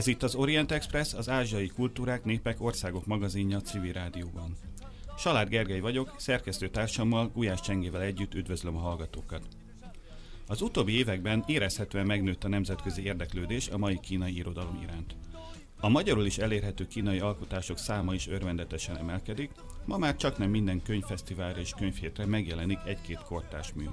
[0.00, 4.56] Ez itt az Orient Express, az ázsiai kultúrák, népek, országok magazinja a civil rádióban.
[5.18, 9.42] Salád Gergely vagyok, szerkesztő társammal, Gulyás Csengével együtt üdvözlöm a hallgatókat.
[10.46, 15.16] Az utóbbi években érezhetően megnőtt a nemzetközi érdeklődés a mai kínai irodalom iránt.
[15.80, 19.50] A magyarul is elérhető kínai alkotások száma is örvendetesen emelkedik,
[19.84, 23.86] ma már csak nem minden könyvfesztiválra és könyvhétre megjelenik egy-két kortás mű.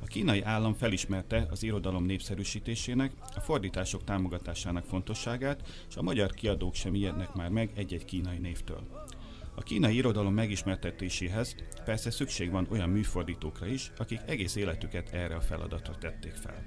[0.00, 6.74] A kínai állam felismerte az irodalom népszerűsítésének, a fordítások támogatásának fontosságát, és a magyar kiadók
[6.74, 9.06] sem ijednek már meg egy-egy kínai névtől.
[9.54, 15.40] A kínai irodalom megismertetéséhez persze szükség van olyan műfordítókra is, akik egész életüket erre a
[15.40, 16.64] feladatra tették fel.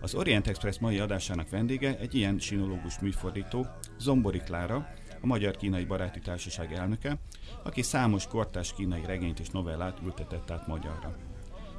[0.00, 3.66] Az Orient Express mai adásának vendége egy ilyen sinológus műfordító,
[3.98, 4.88] Zombori Klára,
[5.20, 7.18] a Magyar-Kínai Baráti Társaság elnöke,
[7.62, 11.33] aki számos kortás kínai regényt és novellát ültetett át magyarra.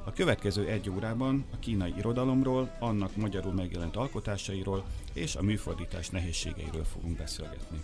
[0.06, 6.84] A következő egy órában a kínai irodalomról, annak magyarul megjelent alkotásairól és a műfordítás nehézségeiről
[6.84, 7.82] fogunk beszélgetni.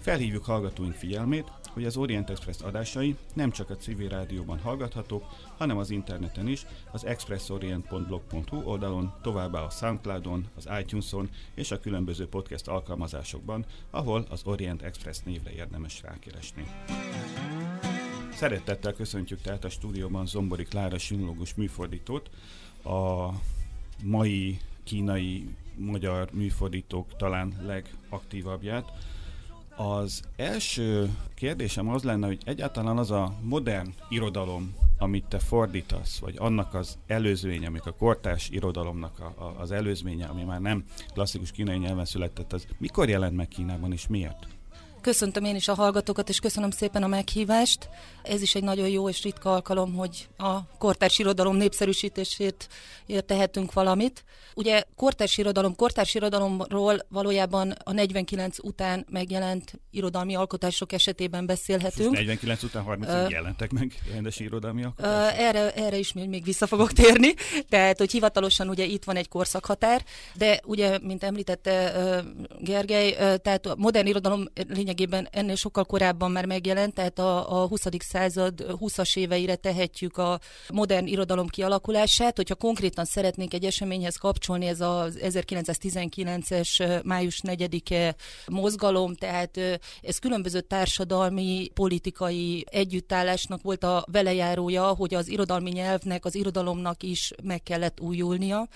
[0.00, 5.24] Felhívjuk hallgatóink figyelmét, hogy az Orient Express adásai nem csak a civil rádióban hallgathatók,
[5.56, 12.28] hanem az interneten is, az expressorient.blog.hu oldalon, továbbá a Soundcloudon, az iTunes-on és a különböző
[12.28, 16.66] podcast alkalmazásokban, ahol az Orient Express névre érdemes rákeresni.
[18.34, 22.30] Szeretettel köszöntjük tehát a stúdióban Zombori Klára sinológus műfordítót,
[22.84, 23.28] a
[24.02, 28.92] mai kínai magyar műfordítók talán legaktívabbját.
[29.76, 36.34] Az első kérdésem az lenne, hogy egyáltalán az a modern irodalom, amit te fordítasz, vagy
[36.38, 41.52] annak az előzménye, amik a kortás irodalomnak a, a, az előzménye, ami már nem klasszikus
[41.52, 44.46] kínai nyelven született, az mikor jelent meg Kínában és miért?
[45.04, 47.88] Köszöntöm én is a hallgatókat, és köszönöm szépen a meghívást.
[48.22, 52.68] Ez is egy nagyon jó és ritka alkalom, hogy a kortárs irodalom népszerűsítését
[53.26, 54.24] tehetünk valamit.
[54.54, 62.12] Ugye kortárs irodalom, kortárs irodalomról valójában a 49 után megjelent irodalmi alkotások esetében beszélhetünk.
[62.12, 65.32] 49 után 30 uh, jelentek meg rendes irodalmi alkotások?
[65.32, 67.34] Uh, erre, erre is még, még vissza fogok térni.
[67.68, 70.04] Tehát, hogy hivatalosan ugye itt van egy korszakhatár,
[70.34, 72.24] de ugye, mint említette uh,
[72.60, 77.62] Gergely, uh, tehát a modern irodalom lényeg lényegében ennél sokkal korábban már megjelent, tehát a,
[77.62, 77.82] a 20.
[77.98, 82.36] század 20-as éveire tehetjük a modern irodalom kialakulását.
[82.36, 88.14] Hogyha konkrétan szeretnénk egy eseményhez kapcsolni, ez az 1919-es május 4-e
[88.46, 89.56] mozgalom, tehát
[90.02, 97.32] ez különböző társadalmi, politikai együttállásnak volt a velejárója, hogy az irodalmi nyelvnek, az irodalomnak is
[97.42, 98.68] meg kellett újulnia.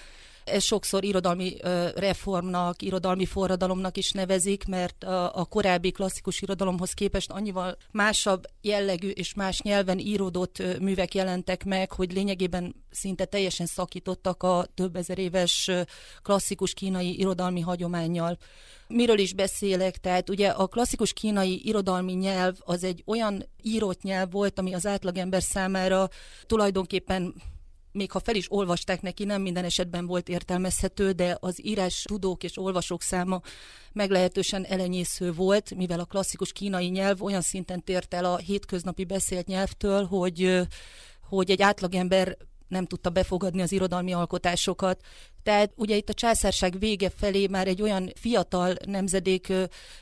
[0.53, 1.56] Ez sokszor irodalmi
[1.94, 9.34] reformnak, irodalmi forradalomnak is nevezik, mert a, korábbi klasszikus irodalomhoz képest annyival másabb jellegű és
[9.34, 15.70] más nyelven íródott művek jelentek meg, hogy lényegében szinte teljesen szakítottak a több ezer éves
[16.22, 18.38] klasszikus kínai irodalmi hagyományjal.
[18.88, 19.97] Miről is beszélek?
[19.97, 24.87] Tehát ugye a klasszikus kínai irodalmi nyelv az egy olyan írott nyelv volt, ami az
[24.87, 26.08] átlagember számára
[26.47, 27.34] tulajdonképpen
[27.93, 32.44] még ha fel is olvasták neki, nem minden esetben volt értelmezhető, de az írás tudók
[32.44, 33.41] és olvasók száma
[33.93, 39.47] meglehetősen elenyésző volt, mivel a klasszikus kínai nyelv olyan szinten tért el a hétköznapi beszélt
[39.47, 40.66] nyelvtől, hogy
[41.28, 42.37] hogy egy átlagember
[42.69, 45.01] nem tudta befogadni az irodalmi alkotásokat.
[45.43, 49.53] Tehát ugye itt a császárság vége felé már egy olyan fiatal nemzedék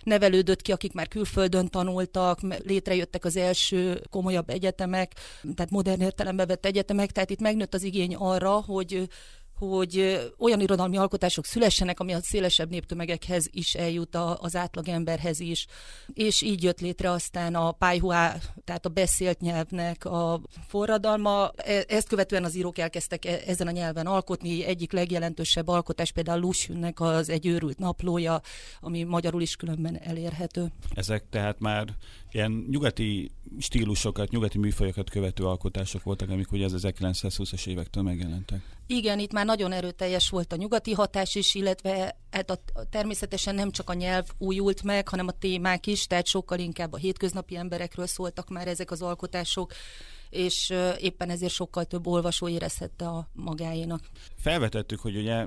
[0.02, 5.12] nevelődött ki, akik már külföldön tanultak, létrejöttek az első komolyabb egyetemek,
[5.54, 9.08] tehát modern értelembe vett egyetemek, tehát itt megnőtt az igény arra, hogy
[9.58, 15.66] hogy olyan irodalmi alkotások szülessenek, ami a szélesebb néptömegekhez is eljut, a, az átlagemberhez is.
[16.12, 21.50] És így jött létre aztán a pályhuá, tehát a beszélt nyelvnek a forradalma.
[21.56, 24.64] E, ezt követően az írók elkezdtek e, ezen a nyelven alkotni.
[24.64, 28.40] Egyik legjelentősebb alkotás például Lusünnek az Egy őrült naplója,
[28.80, 30.72] ami magyarul is különben elérhető.
[30.94, 31.94] Ezek tehát már
[32.32, 38.75] ilyen nyugati stílusokat, nyugati műfajokat követő alkotások voltak, amik ugye az 1920-as évektől megjelentek.
[38.86, 42.58] Igen, itt már nagyon erőteljes volt a nyugati hatás is, illetve hát a,
[42.90, 46.96] természetesen nem csak a nyelv újult meg, hanem a témák is, tehát sokkal inkább a
[46.96, 49.72] hétköznapi emberekről szóltak már ezek az alkotások
[50.36, 54.00] és éppen ezért sokkal több olvasó érezhette a magáénak.
[54.36, 55.46] Felvetettük, hogy ugye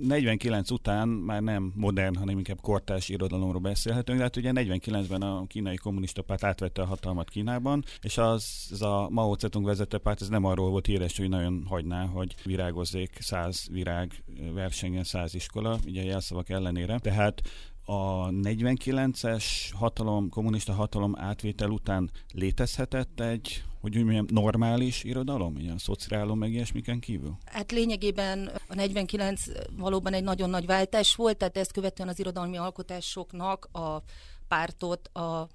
[0.00, 5.46] 49 után már nem modern, hanem inkább kortás irodalomról beszélhetünk, de hát ugye 49-ben a
[5.46, 10.20] kínai kommunista párt átvette a hatalmat Kínában, és az, az a Mao Zedong vezette párt,
[10.20, 14.22] ez nem arról volt híres, hogy nagyon hagyná, hogy virágozzék száz virág
[14.54, 16.98] versenyen száz iskola, ugye a jelszavak ellenére.
[16.98, 17.42] Tehát
[17.90, 25.78] a 49-es hatalom, kommunista hatalom átvétel után létezhetett egy, hogy úgy mondjam, normális irodalom, ilyen
[25.78, 27.36] szociálom meg ilyesmiken kívül?
[27.44, 29.42] Hát lényegében a 49
[29.76, 34.02] valóban egy nagyon nagy váltás volt, tehát ezt követően az irodalmi alkotásoknak a
[34.48, 35.48] pártot, a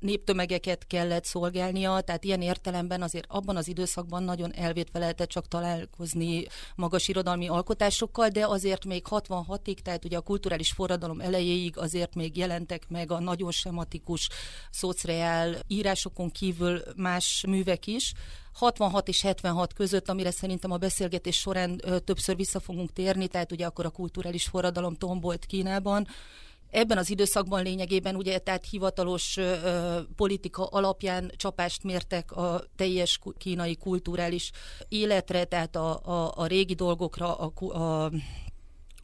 [0.00, 6.46] néptömegeket kellett szolgálnia, tehát ilyen értelemben azért abban az időszakban nagyon elvétve lehetett csak találkozni
[6.74, 12.36] magas irodalmi alkotásokkal, de azért még 66-ig, tehát ugye a kulturális forradalom elejéig azért még
[12.36, 14.28] jelentek meg a nagyon sematikus
[14.70, 18.12] szociál írásokon kívül más művek is,
[18.52, 23.66] 66 és 76 között, amire szerintem a beszélgetés során többször vissza fogunk térni, tehát ugye
[23.66, 26.06] akkor a kulturális forradalom tombolt Kínában,
[26.70, 33.76] Ebben az időszakban lényegében ugye tehát hivatalos ö, politika alapján csapást mértek a teljes kínai
[33.76, 34.50] kulturális
[34.88, 38.10] életre, tehát a, a, a régi dolgokra, a, a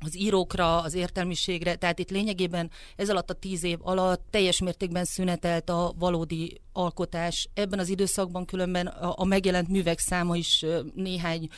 [0.00, 5.04] az írókra, az értelmiségre, tehát itt lényegében ez alatt a tíz év alatt teljes mértékben
[5.04, 7.48] szünetelt a valódi alkotás.
[7.54, 10.64] Ebben az időszakban különben a, a megjelent művek száma is
[10.94, 11.48] néhány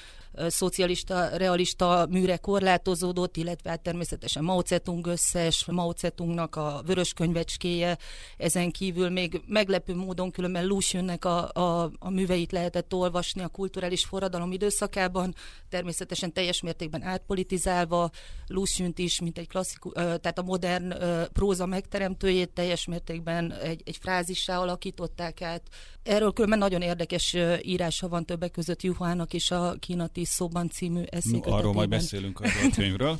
[0.49, 7.99] szocialista, realista műre korlátozódott, illetve hát természetesen Mao Zedong összes, Mao Zedongnak a vörös könyvecskéje,
[8.37, 13.49] ezen kívül még meglepő módon különben Lu Xunnek a, a, a műveit lehetett olvasni a
[13.49, 15.35] kulturális forradalom időszakában,
[15.69, 18.11] természetesen teljes mértékben átpolitizálva,
[18.47, 20.95] Lu Xunt is, mint egy klasszikus, tehát a modern
[21.33, 25.63] próza megteremtőjét teljes mértékben egy, egy frázissá alakították át.
[26.03, 31.51] Erről különben nagyon érdekes írása van többek között Juhának is a kínati szóban című eszékötetében.
[31.51, 33.19] No, arról majd beszélünk a könyvről.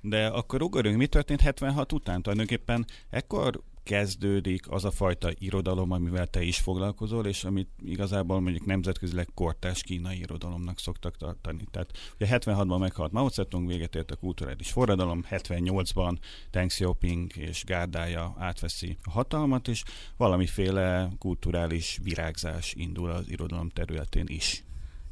[0.00, 2.22] De akkor ugorjunk, mi történt 76 után?
[2.22, 8.64] Tulajdonképpen ekkor kezdődik az a fajta irodalom, amivel te is foglalkozol, és amit igazából mondjuk
[8.64, 11.64] nemzetközileg kortás kínai irodalomnak szoktak tartani.
[11.70, 16.16] Tehát ugye 76-ban meghalt Mao Zedong, véget ért a kulturális forradalom, 78-ban
[16.50, 19.82] Deng Xiaoping és gárdája átveszi a hatalmat, és
[20.16, 24.64] valamiféle kulturális virágzás indul az irodalom területén is.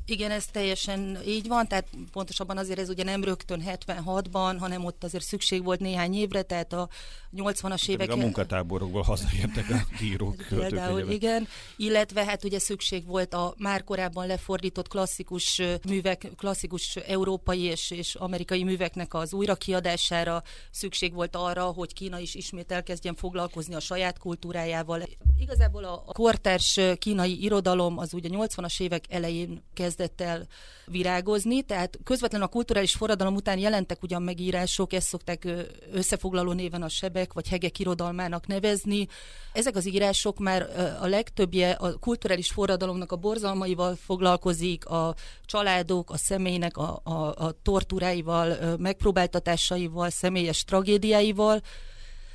[0.07, 5.05] Igen, ez teljesen így van, tehát pontosabban azért ez ugye nem rögtön 76-ban, hanem ott
[5.05, 6.89] azért szükség volt néhány évre, tehát a
[7.37, 8.11] 80-as évek...
[8.11, 14.27] A munkatáborokból hazaértek a írók, Például igen, illetve hát ugye szükség volt a már korábban
[14.27, 21.93] lefordított klasszikus művek, klasszikus európai és, és amerikai műveknek az újrakiadására, szükség volt arra, hogy
[21.93, 25.03] Kína is ismét elkezdjen foglalkozni a saját kultúrájával.
[25.39, 30.47] Igazából a kortárs kínai irodalom az ugye 80-as évek elején kezdett el
[30.87, 35.49] virágozni, tehát közvetlenül a kulturális forradalom után jelentek ugyan megírások, ezt szokták
[35.93, 39.07] összefoglaló néven a sebek vagy hegek irodalmának nevezni.
[39.53, 40.69] Ezek az írások már
[41.01, 45.15] a legtöbbje a kulturális forradalomnak a borzalmaival foglalkozik, a
[45.45, 51.61] családok, a személynek a, a, a tortúráival, megpróbáltatásaival, személyes tragédiáival,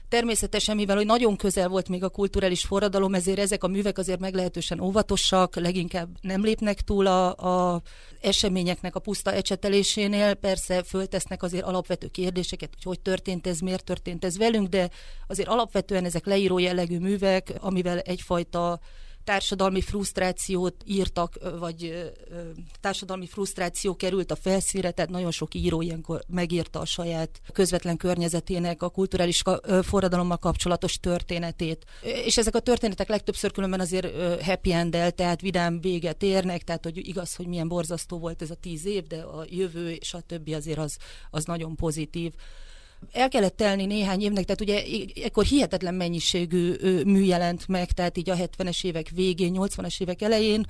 [0.10, 4.20] Természetesen, mivel hogy nagyon közel volt még a kulturális forradalom, ezért ezek a művek azért
[4.20, 7.36] meglehetősen óvatosak, leginkább nem lépnek túl a,
[7.74, 7.82] a
[8.22, 10.34] eseményeknek a puszta ecsetelésénél.
[10.34, 14.90] Persze föltesznek azért alapvető kérdéseket, hogy hogy történt ez, miért történt ez velünk, de
[15.28, 18.80] azért alapvetően ezek leíró jellegű művek, amivel egyfajta
[19.28, 22.12] társadalmi frusztrációt írtak, vagy
[22.80, 28.82] társadalmi frusztráció került a felszínre, tehát nagyon sok író ilyenkor megírta a saját közvetlen környezetének
[28.82, 29.42] a kulturális
[29.82, 31.86] forradalommal kapcsolatos történetét.
[32.02, 37.08] És ezek a történetek legtöbbször különben azért happy end tehát vidám véget érnek, tehát hogy
[37.08, 40.54] igaz, hogy milyen borzasztó volt ez a tíz év, de a jövő és a többi
[40.54, 40.98] azért az,
[41.30, 42.34] az nagyon pozitív.
[43.12, 44.84] El kellett telni néhány évnek, tehát ugye
[45.24, 46.74] ekkor hihetetlen mennyiségű
[47.06, 50.66] mű jelent meg, tehát így a 70-es évek végén, 80-es évek elején,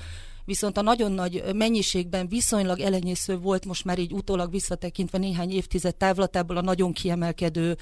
[0.45, 5.95] viszont a nagyon nagy mennyiségben viszonylag elenyésző volt most már így utólag visszatekintve néhány évtized
[5.95, 7.77] távlatából a nagyon kiemelkedő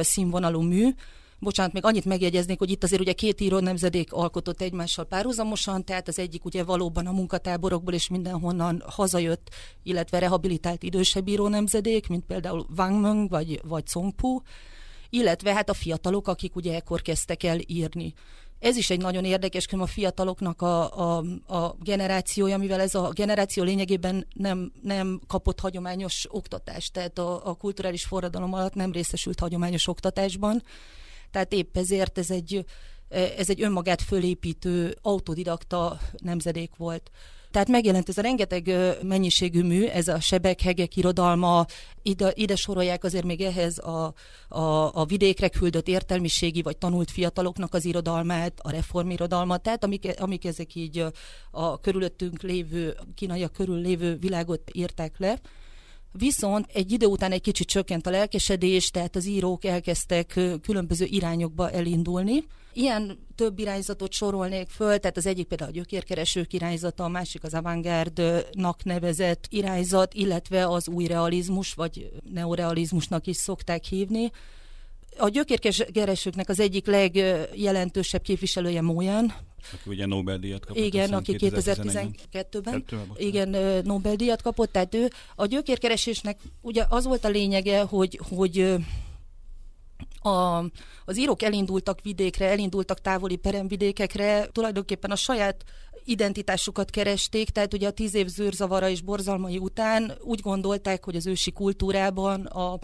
[0.00, 0.88] színvonalú mű,
[1.42, 6.08] Bocsánat, még annyit megjegyeznék, hogy itt azért ugye két író nemzedék alkotott egymással párhuzamosan, tehát
[6.08, 9.48] az egyik ugye valóban a munkatáborokból és mindenhonnan hazajött,
[9.82, 13.84] illetve rehabilitált idősebb író nemzedék, mint például Wang Meng vagy, vagy
[14.16, 14.40] Pu,
[15.10, 18.14] illetve hát a fiatalok, akik ugye ekkor kezdtek el írni.
[18.58, 23.10] Ez is egy nagyon érdekes, hogy a fiataloknak a, a, a generációja, mivel ez a
[23.14, 29.40] generáció lényegében nem, nem kapott hagyományos oktatást, tehát a, a kulturális forradalom alatt nem részesült
[29.40, 30.62] hagyományos oktatásban,
[31.32, 32.64] tehát épp ezért ez egy,
[33.08, 37.10] ez egy önmagát fölépítő autodidakta nemzedék volt.
[37.52, 38.72] Tehát megjelent ez a rengeteg
[39.02, 41.66] mennyiségű mű, ez a sebek, hegek irodalma,
[42.02, 44.14] ide, ide sorolják azért még ehhez a,
[44.48, 44.60] a,
[44.94, 50.74] a vidékre küldött értelmiségi vagy tanult fiataloknak az irodalmát, a reformirodalmat, tehát amik, amik ezek
[50.74, 51.04] így
[51.50, 55.40] a körülöttünk lévő, kínaiak körül lévő világot írták le.
[56.12, 61.70] Viszont egy idő után egy kicsit csökkent a lelkesedés, tehát az írók elkezdtek különböző irányokba
[61.70, 62.44] elindulni.
[62.72, 67.54] Ilyen több irányzatot sorolnék föl, tehát az egyik például a gyökérkeresők irányzata, a másik az
[67.54, 74.30] avantgárdnak nevezett irányzat, illetve az új realizmus, vagy neorealizmusnak is szokták hívni.
[75.18, 79.32] A gyökérkeresőknek az egyik legjelentősebb képviselője Móján,
[79.72, 80.82] aki ugye Nobel-díjat kapott.
[80.82, 82.84] Igen, aki 2012-ben
[83.16, 88.76] igen, Nobel-díjat kapott, tehát ő a gyökérkeresésnek ugye az volt a lényege, hogy, hogy
[90.22, 90.58] a,
[91.04, 95.64] az írók elindultak vidékre, elindultak távoli peremvidékekre, tulajdonképpen a saját
[96.04, 101.26] identitásukat keresték, tehát ugye a tíz év zűrzavara és borzalmai után úgy gondolták, hogy az
[101.26, 102.78] ősi kultúrában a,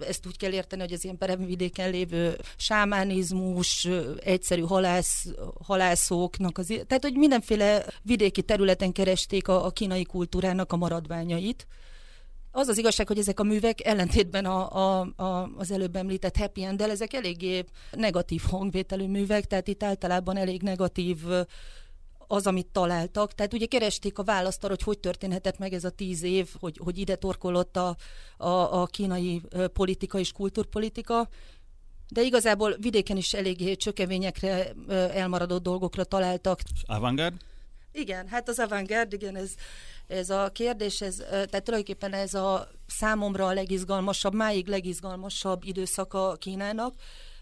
[0.00, 3.88] ezt úgy kell érteni, hogy az ilyen peremvidéken lévő sámánizmus,
[4.18, 5.26] egyszerű halász,
[5.64, 11.66] halászóknak, az, tehát hogy mindenféle vidéki területen keresték a, a kínai kultúrának a maradványait.
[12.56, 16.62] Az az igazság, hogy ezek a művek ellentétben a, a, a, az előbb említett happy
[16.62, 21.18] end ezek eléggé negatív hangvételű művek, tehát itt általában elég negatív
[22.26, 23.34] az, amit találtak.
[23.34, 26.78] Tehát ugye keresték a választ arra, hogy hogy történhetett meg ez a tíz év, hogy,
[26.84, 27.96] hogy ide torkolott a,
[28.36, 31.28] a, a kínai politika és kultúrpolitika,
[32.08, 36.60] de igazából vidéken is eléggé csökevényekre, elmaradott dolgokra találtak.
[36.86, 37.34] Avantgard?
[37.92, 39.50] Igen, hát az avantgard, igen, ez,
[40.06, 46.94] ez a kérdés, ez, tehát tulajdonképpen ez a számomra a legizgalmasabb, máig legizgalmasabb időszaka Kínának,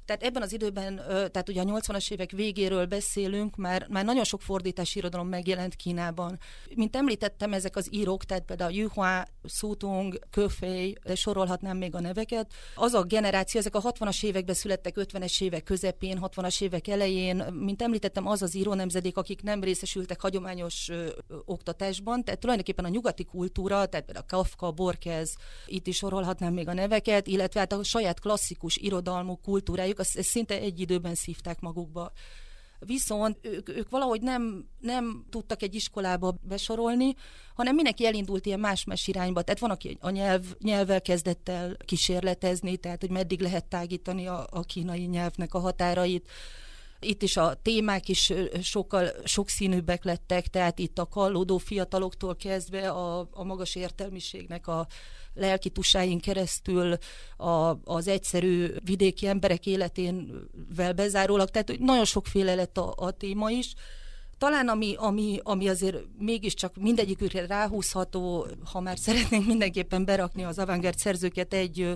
[0.05, 4.43] tehát ebben az időben, tehát ugye a 80-as évek végéről beszélünk, már, már nagyon sok
[4.43, 6.39] fordítási irodalom megjelent Kínában.
[6.75, 11.95] Mint említettem, ezek az írók, tehát például Yu Hua, Su Tung, Köfei, de sorolhatnám még
[11.95, 12.53] a neveket.
[12.75, 17.83] Az a generáció, ezek a 60-as években születtek, 50-es évek közepén, 60-as évek elején, mint
[17.83, 21.09] említettem, az az író nemzedék, akik nem részesültek hagyományos ö,
[21.45, 25.35] oktatásban, tehát tulajdonképpen a nyugati kultúra, tehát például Kafka, Borkez,
[25.67, 30.23] itt is sorolhatnám még a neveket, illetve hát a saját klasszikus irodalmú kultúrájuk, ők azt,
[30.23, 32.13] szinte egy időben szívták magukba.
[32.79, 37.15] Viszont ők, ők valahogy nem, nem tudtak egy iskolába besorolni,
[37.55, 39.43] hanem mindenki elindult ilyen más-más irányba.
[39.43, 44.47] Tehát van, aki a nyelv, nyelvvel kezdett el kísérletezni, tehát hogy meddig lehet tágítani a,
[44.51, 46.29] a kínai nyelvnek a határait.
[47.05, 48.33] Itt is a témák is
[48.63, 54.87] sokkal sokszínűbbek lettek, tehát itt a kallódó fiataloktól kezdve a, a magas értelmiségnek a,
[55.35, 56.97] lelkitusáin keresztül
[57.37, 63.75] a, az egyszerű vidéki emberek életénvel bezárólag, tehát nagyon sokféle lett a, a téma is.
[64.42, 70.98] Talán ami, ami, ami azért mégiscsak mindegyikükre ráhúzható, ha már szeretnénk mindenképpen berakni az avantgárd
[70.98, 71.96] szerzőket egy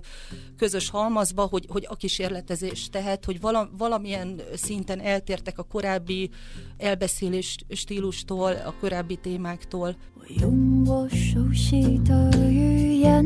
[0.58, 6.30] közös halmazba, hogy, hogy a kísérletezés, tehát, hogy vala, valamilyen szinten eltértek a korábbi
[6.78, 9.96] elbeszélés stílustól, a korábbi témáktól.
[10.40, 13.26] 用我熟悉的语言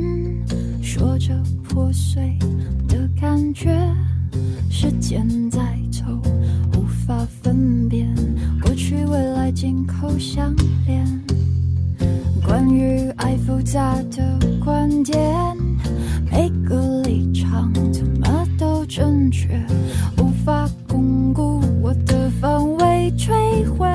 [0.81, 2.37] 说着破碎
[2.87, 3.69] 的感觉，
[4.71, 5.59] 时间在
[5.91, 6.03] 走，
[6.73, 8.15] 无法分辨
[8.90, 10.52] 去未来紧扣相
[10.84, 11.06] 连。
[12.44, 15.16] 关于爱复杂的观点，
[16.28, 19.46] 每个立场怎么都正确，
[20.18, 23.30] 无法巩固我的防卫，摧
[23.78, 23.86] 毁。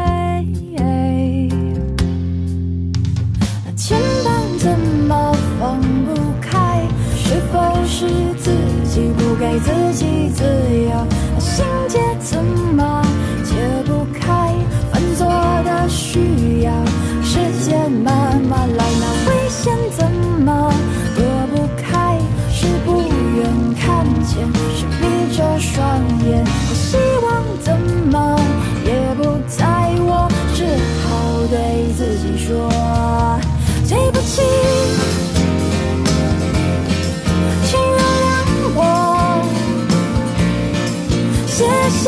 [3.76, 6.88] 牵绊怎么放不开？
[7.18, 8.50] 是否是自
[8.86, 11.06] 己不给自己自由？
[11.38, 12.42] 心结怎
[12.74, 13.06] 么
[13.44, 13.85] 解？
[15.18, 15.26] 做
[15.64, 16.72] 的需要
[17.24, 20.74] 时间慢慢来，那危险怎么
[21.16, 22.18] 躲不开？
[22.52, 23.02] 是不
[23.36, 24.46] 愿看见，
[24.76, 25.04] 是闭
[25.36, 25.80] 着双
[26.28, 26.46] 眼。
[26.74, 27.80] 希望怎
[28.12, 28.40] 么
[28.86, 29.66] 也不在
[30.00, 30.66] 我，只
[31.04, 31.10] 好
[31.50, 31.54] 对
[31.98, 32.70] 自己说。
[33.88, 34.42] 对不起，
[37.66, 38.34] 请原谅
[38.76, 38.80] 我，
[41.48, 42.04] 谢谢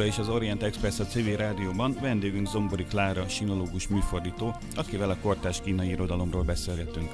[0.00, 5.16] továbbra is az Orient Express a CV rádióban, vendégünk Zombori Klára, sinológus műfordító, akivel a
[5.22, 7.10] kortás kínai irodalomról beszélgetünk.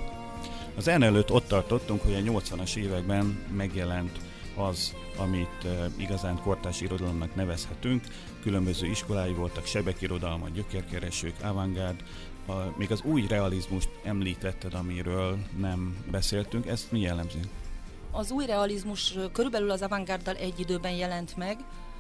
[0.77, 4.19] Az en előtt ott tartottunk, hogy a 80-as években megjelent
[4.57, 5.67] az, amit
[5.97, 8.05] igazán kortás irodalomnak nevezhetünk.
[8.43, 12.03] Különböző iskolái voltak, sebekirodalma, gyökérkeresők, avantgárd,
[12.47, 16.67] a, még az új realizmust említetted, amiről nem beszéltünk.
[16.67, 17.41] Ezt mi jellemzi?
[18.11, 21.57] Az új realizmus körülbelül az avantgárddal egy időben jelent meg,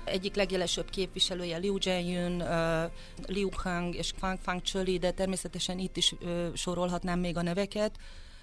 [0.07, 2.91] egyik legjelesebb képviselője Liu Jianyun, uh,
[3.27, 7.97] Liu Hang és Fang Fang Chöli, de természetesen itt is uh, sorolhatnám még a neveket.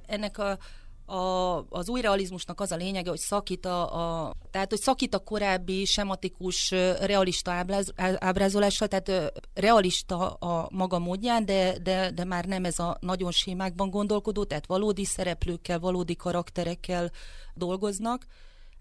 [0.06, 0.58] Ennek a
[1.06, 5.20] a, az új realizmusnak az a lényege, hogy szakít a, a, tehát, hogy szakít a
[5.20, 12.66] korábbi sematikus, realista ábráz, ábrázolással, tehát realista a maga módján, de, de, de már nem
[12.66, 17.12] ez a nagyon sémákban gondolkodó, tehát valódi szereplőkkel, valódi karakterekkel
[17.54, 18.26] dolgoznak.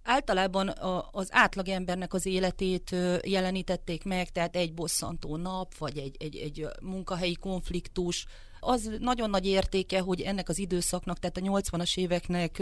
[0.02, 6.36] Általában a, az átlagembernek az életét jelenítették meg, tehát egy bosszantó nap, vagy egy, egy,
[6.36, 8.26] egy munkahelyi konfliktus,
[8.64, 12.56] az nagyon nagy értéke, hogy ennek az időszaknak, tehát a 80-as éveknek,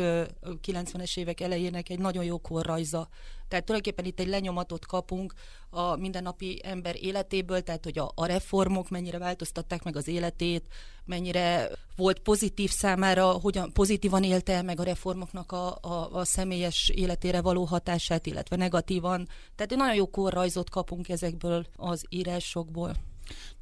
[0.67, 3.09] 90-es évek elejének egy nagyon jó korrajza.
[3.49, 5.35] Tehát tulajdonképpen itt egy lenyomatot kapunk
[5.71, 10.65] a mindennapi ember életéből, tehát hogy a, a reformok mennyire változtatták meg az életét,
[11.05, 17.41] mennyire volt pozitív számára, hogyan pozitívan élte meg a reformoknak a, a, a személyes életére
[17.41, 19.29] való hatását, illetve negatívan.
[19.57, 22.95] Tehát egy nagyon jó korrajzot kapunk ezekből az írásokból.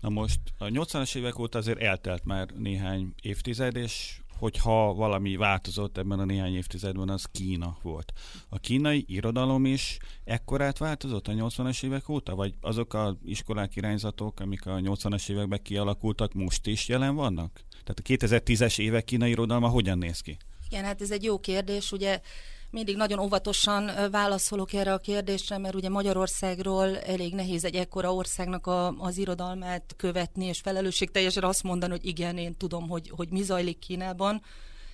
[0.01, 5.99] Na most a 80-as évek óta azért eltelt már néhány évtized, és hogyha valami változott
[5.99, 8.13] ebben a néhány évtizedben, az Kína volt.
[8.49, 12.35] A kínai irodalom is ekkorát változott a 80-as évek óta?
[12.35, 17.61] Vagy azok az iskolák irányzatok, amik a 80-as években kialakultak, most is jelen vannak?
[17.85, 20.37] Tehát a 2010-es évek kínai irodalma hogyan néz ki?
[20.71, 21.93] Igen, hát ez egy jó kérdés.
[21.93, 22.21] Ugye
[22.71, 28.67] mindig nagyon óvatosan válaszolok erre a kérdésre, mert ugye Magyarországról elég nehéz egy ekkora országnak
[28.67, 33.43] a, az irodalmát követni, és felelősségteljesen azt mondani, hogy igen, én tudom, hogy, hogy mi
[33.43, 34.43] zajlik Kínában.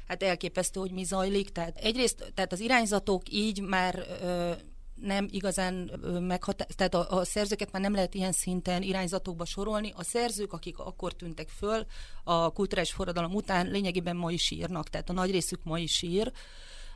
[0.08, 1.50] Hát elképesztő, hogy mi zajlik.
[1.50, 4.50] Tehát egyrészt tehát az irányzatok így már ö,
[4.94, 9.92] nem igazán meghatá- tehát a, a szerzőket már nem lehet ilyen szinten irányzatokba sorolni.
[9.96, 11.86] A szerzők, akik akkor tűntek föl
[12.24, 16.32] a kulturális forradalom után, lényegében ma is írnak, tehát a nagy részük ma is ír.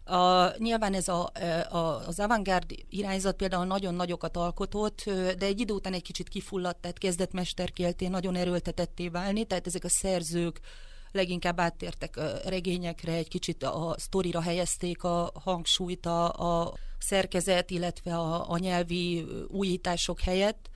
[0.08, 1.30] A, nyilván ez a,
[1.70, 5.02] a, az avantgárd irányzat például nagyon nagyokat alkotott,
[5.38, 9.84] de egy idő után egy kicsit kifulladt, tehát kezdett mesterkélté nagyon erőltetetté válni, tehát ezek
[9.84, 10.60] a szerzők
[11.12, 18.50] leginkább áttértek regényekre, egy kicsit a sztorira helyezték a hangsúlyt, a, a szerkezet, illetve a,
[18.50, 20.70] a nyelvi újítások helyett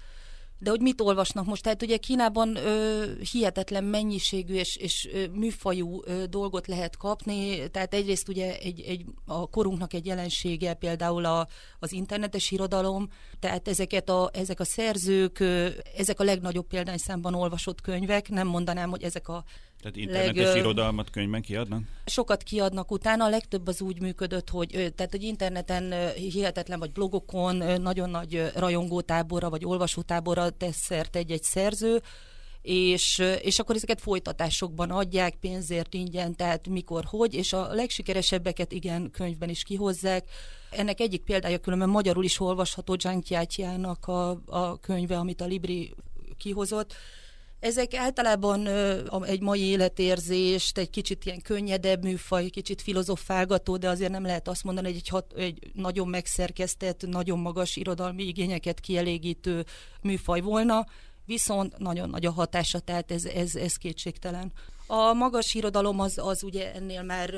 [0.62, 1.62] de hogy mit olvasnak most?
[1.62, 8.28] Tehát ugye Kínában ö, hihetetlen mennyiségű és, és műfajú ö, dolgot lehet kapni, tehát egyrészt
[8.28, 11.46] ugye egy, egy, a korunknak egy jelensége például a,
[11.78, 17.80] az internetes irodalom, tehát ezeket a, ezek a szerzők, ö, ezek a legnagyobb példányszámban olvasott
[17.80, 19.44] könyvek, nem mondanám, hogy ezek a
[19.82, 21.82] tehát internetes leg, irodalmat könyvben kiadnak?
[22.04, 27.80] Sokat kiadnak utána, a legtöbb az úgy működött, hogy tehát hogy interneten hihetetlen, vagy blogokon
[27.80, 32.02] nagyon nagy rajongótáborra, vagy olvasótáborra tesz szert egy-egy szerző,
[32.62, 39.10] és, és akkor ezeket folytatásokban adják pénzért ingyen, tehát mikor, hogy, és a legsikeresebbeket igen
[39.10, 40.24] könyvben is kihozzák.
[40.70, 43.22] Ennek egyik példája különben magyarul is olvasható Zhang
[44.00, 45.94] a, a könyve, amit a Libri
[46.36, 46.94] kihozott,
[47.62, 48.66] ezek általában
[49.22, 54.64] egy mai életérzést, egy kicsit ilyen könnyedebb műfaj, kicsit filozofálgató, de azért nem lehet azt
[54.64, 59.64] mondani, hogy egy, hat, egy nagyon megszerkesztett, nagyon magas irodalmi igényeket kielégítő
[60.00, 60.86] műfaj volna,
[61.24, 64.52] viszont nagyon nagy a hatása, tehát ez, ez, ez kétségtelen.
[64.86, 67.34] A magas irodalom az, az ugye ennél már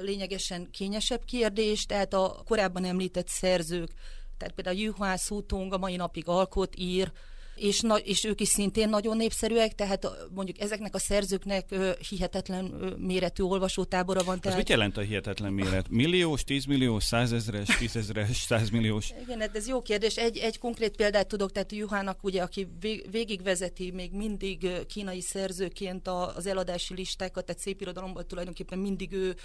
[0.00, 3.90] lényegesen kényesebb kérdés, tehát a korábban említett szerzők,
[4.38, 7.12] tehát például Juhá Szútunk a mai napig alkot, ír,
[7.56, 11.74] és, na, és ők is szintén nagyon népszerűek, tehát mondjuk ezeknek a szerzőknek
[12.08, 12.64] hihetetlen
[12.98, 14.40] méretű olvasótábora van.
[14.40, 14.58] Tehát...
[14.58, 15.88] Ez mit jelent a hihetetlen méret?
[15.88, 19.12] Milliós, tízmilliós, százezres, tízezres, százmilliós?
[19.22, 20.16] Igen, hát ez jó kérdés.
[20.16, 22.68] Egy, egy konkrét példát tudok, tehát Juhának, ugye, aki
[23.10, 29.36] végigvezeti még mindig kínai szerzőként az eladási listákat, tehát szép irodalomban tulajdonképpen mindig ő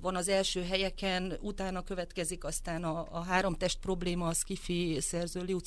[0.00, 5.42] van az első helyeken, utána következik aztán a, a három test probléma, a Skifi szerző
[5.42, 5.58] Liu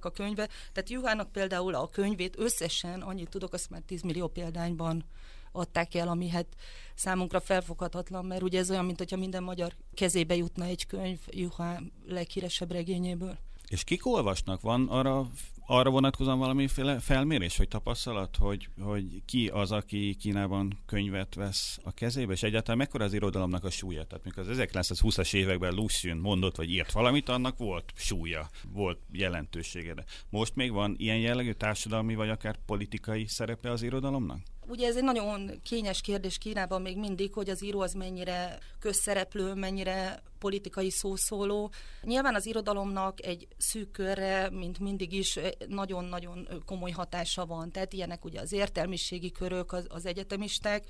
[0.00, 0.48] a könyve.
[0.72, 5.04] Tehát Juhának például a könyvét összesen, annyit tudok, azt már 10 millió példányban
[5.52, 6.46] adták el, ami hát
[6.94, 11.80] számunkra felfoghatatlan, mert ugye ez olyan, mint hogyha minden magyar kezébe jutna egy könyv Juhá
[12.06, 13.38] leghíresebb regényéből.
[13.68, 14.60] És kik olvasnak?
[14.60, 15.30] Van arra
[15.66, 21.92] arra vonatkozóan valamiféle felmérés vagy tapasztalat, hogy, hogy ki az, aki Kínában könyvet vesz a
[21.92, 24.04] kezébe, és egyáltalán mekkora az irodalomnak a súlya?
[24.04, 28.98] Tehát mikor az 1920-as években Lu Xun mondott vagy írt valamit, annak volt súlya, volt
[29.12, 29.94] jelentősége.
[29.94, 34.51] De most még van ilyen jellegű társadalmi vagy akár politikai szerepe az irodalomnak?
[34.66, 39.54] Ugye ez egy nagyon kényes kérdés Kínában még mindig, hogy az író az mennyire közszereplő,
[39.54, 41.72] mennyire politikai szószóló.
[42.02, 47.70] Nyilván az irodalomnak egy szűk körre, mint mindig is, nagyon-nagyon komoly hatása van.
[47.72, 50.84] Tehát ilyenek ugye az értelmiségi körök, az, az egyetemisták.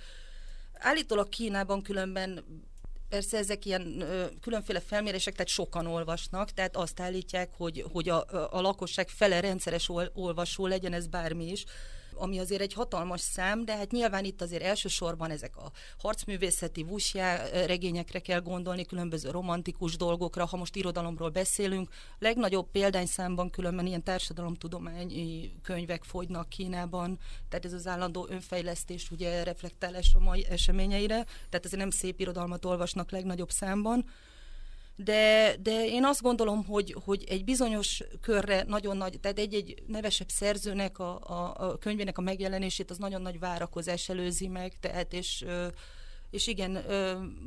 [0.72, 2.44] Állítólag Kínában különben
[3.08, 8.24] Persze ezek ilyen ö, különféle felmérések, tehát sokan olvasnak, tehát azt állítják, hogy, hogy a,
[8.50, 11.64] a lakosság fele rendszeres ol, olvasó legyen ez bármi is
[12.22, 17.48] ami azért egy hatalmas szám, de hát nyilván itt azért elsősorban ezek a harcművészeti vusjá
[17.66, 21.90] regényekre kell gondolni, különböző romantikus dolgokra, ha most irodalomról beszélünk.
[22.18, 30.14] Legnagyobb példányszámban különben ilyen társadalomtudományi könyvek fogynak Kínában, tehát ez az állandó önfejlesztés ugye reflektálás
[30.14, 34.04] a mai eseményeire, tehát ezért nem szép irodalmat olvasnak legnagyobb számban
[34.96, 40.28] de, de én azt gondolom, hogy, hogy egy bizonyos körre nagyon nagy, tehát egy-egy nevesebb
[40.28, 45.44] szerzőnek a, a, a könyvének a megjelenését az nagyon nagy várakozás előzi meg, tehát és,
[46.31, 46.85] és igen,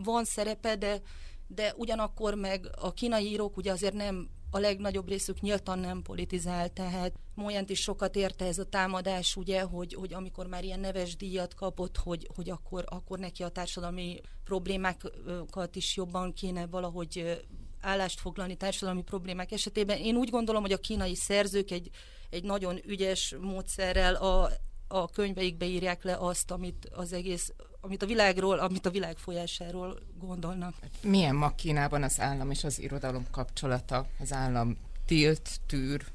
[0.04, 1.02] van szerepe, de,
[1.48, 6.70] de ugyanakkor meg a kínai írók ugye azért nem a legnagyobb részük nyíltan nem politizál,
[6.70, 11.16] tehát Molyent is sokat érte ez a támadás, ugye, hogy, hogy amikor már ilyen neves
[11.16, 17.42] díjat kapott, hogy, hogy akkor, akkor neki a társadalmi problémákat is jobban kéne valahogy
[17.82, 19.98] állást foglalni társadalmi problémák esetében.
[19.98, 21.90] Én úgy gondolom, hogy a kínai szerzők egy,
[22.30, 24.50] egy nagyon ügyes módszerrel a,
[24.88, 27.54] a könyveikbe írják le azt, amit az egész,
[27.86, 30.74] amit a világról, amit a világ folyásáról gondolnak.
[31.02, 34.06] Milyen ma Kínában az állam és az irodalom kapcsolata?
[34.20, 36.06] Az állam tilt, tűr,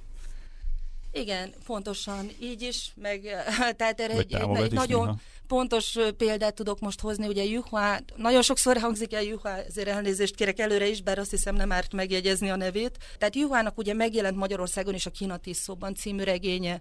[1.13, 3.21] igen, pontosan így is, meg
[3.77, 5.17] tehát erre egy, egy nagyon néha.
[5.47, 10.59] pontos példát tudok most hozni, ugye Juhua, nagyon sokszor hangzik el Juhua, ezért elnézést kérek
[10.59, 12.99] előre is, bár azt hiszem nem árt megjegyezni a nevét.
[13.19, 16.81] Tehát Juhának ugye megjelent Magyarországon is a Kína tízszóban című regénye,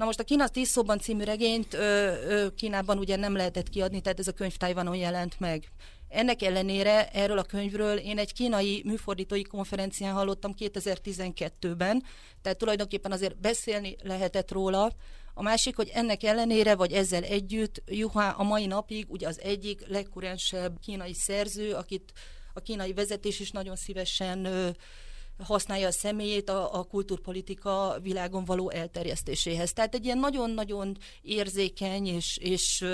[0.00, 4.00] Na most a Kína tíz szóban című regényt ö, ö, Kínában ugye nem lehetett kiadni,
[4.00, 5.64] tehát ez a könyv Tajvanon jelent meg.
[6.08, 12.02] Ennek ellenére erről a könyvről én egy kínai műfordítói konferencián hallottam 2012-ben,
[12.42, 14.92] tehát tulajdonképpen azért beszélni lehetett róla.
[15.34, 19.86] A másik, hogy ennek ellenére, vagy ezzel együtt, Juha a mai napig ugye az egyik
[19.86, 22.12] legkurensebb kínai szerző, akit
[22.54, 24.68] a kínai vezetés is nagyon szívesen ö,
[25.42, 29.72] használja a személyét a, a kulturpolitika világon való elterjesztéséhez.
[29.72, 32.84] Tehát egy ilyen nagyon-nagyon érzékeny és, és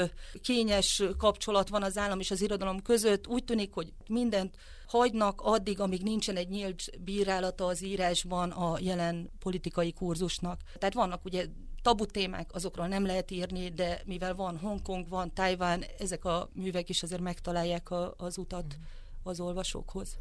[0.43, 3.27] kényes kapcsolat van az állam és az irodalom között.
[3.27, 4.57] Úgy tűnik, hogy mindent
[4.87, 10.61] hagynak addig, amíg nincsen egy nyílt bírálata az írásban a jelen politikai kurzusnak.
[10.79, 11.47] Tehát vannak ugye
[11.83, 16.89] tabu témák, azokról nem lehet írni, de mivel van Hongkong, van Tajván, ezek a művek
[16.89, 18.77] is azért megtalálják a, az utat
[19.23, 20.17] az olvasókhoz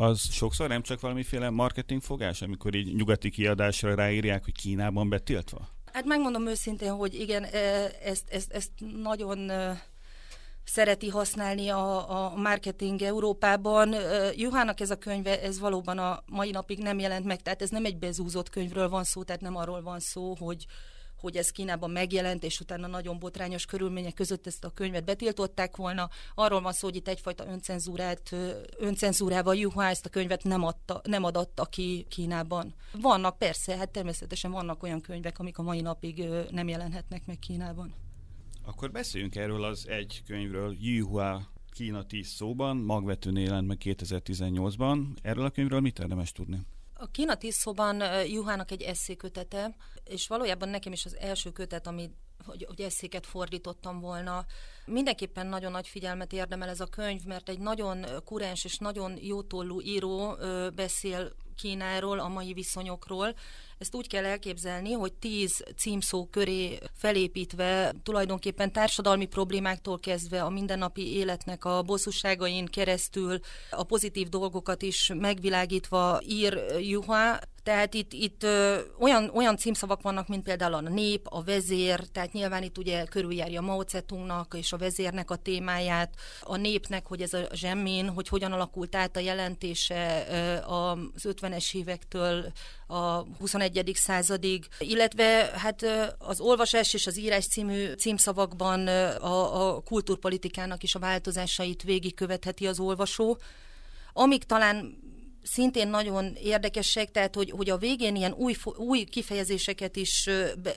[0.00, 5.68] az sokszor nem csak valamiféle marketing fogás, amikor így nyugati kiadásra ráírják, hogy Kínában betiltva?
[5.92, 7.44] Hát megmondom őszintén, hogy igen,
[8.04, 8.70] ezt, ezt, ezt
[9.02, 9.50] nagyon
[10.64, 13.94] szereti használni a, a marketing Európában.
[14.36, 17.84] Juhának ez a könyve, ez valóban a mai napig nem jelent meg, tehát ez nem
[17.84, 20.66] egy bezúzott könyvről van szó, tehát nem arról van szó, hogy,
[21.20, 26.08] hogy ez Kínában megjelent, és utána nagyon botrányos körülmények között ezt a könyvet betiltották volna.
[26.34, 28.34] Arról van szó, hogy itt egyfajta öncenzúrát,
[28.78, 32.74] öncenzúrával Juha ezt a könyvet nem, adta, nem adatta ki Kínában.
[33.00, 37.94] Vannak persze, hát természetesen vannak olyan könyvek, amik a mai napig nem jelenhetnek meg Kínában.
[38.64, 45.04] Akkor beszéljünk erről az egy könyvről, Yuhua Kína 10 szóban, magvetőn jelent meg 2018-ban.
[45.22, 46.60] Erről a könyvről mit érdemes tudni?
[47.02, 52.10] A Kína Tiszóban Juhának egy eszékötete, és valójában nekem is az első kötet, ami
[52.44, 54.44] hogy, hogy eszéket fordítottam volna.
[54.86, 59.80] Mindenképpen nagyon nagy figyelmet érdemel ez a könyv, mert egy nagyon kurens és nagyon jótollú
[59.80, 60.36] író
[60.74, 63.34] beszél Kínáról, a mai viszonyokról.
[63.78, 71.16] Ezt úgy kell elképzelni, hogy tíz címszó köré felépítve tulajdonképpen társadalmi problémáktól kezdve a mindennapi
[71.16, 73.38] életnek a bosszúságain keresztül
[73.70, 77.38] a pozitív dolgokat is megvilágítva ír Juha,
[77.70, 82.32] tehát itt, itt ö, olyan, olyan címszavak vannak, mint például a nép, a vezér, tehát
[82.32, 87.32] nyilván itt ugye körüljárja Mao Zedongnak és a vezérnek a témáját, a népnek, hogy ez
[87.32, 92.52] a zsemmin, hogy hogyan alakult át a jelentése ö, az 50-es évektől
[92.86, 93.90] a 21.
[93.94, 95.86] századig, illetve hát
[96.18, 102.80] az olvasás és az írás című címszavakban a, a kulturpolitikának is a változásait végigkövetheti az
[102.80, 103.38] olvasó,
[104.12, 105.08] amik talán
[105.42, 110.28] szintén nagyon érdekesek, tehát hogy, hogy a végén ilyen új, új kifejezéseket is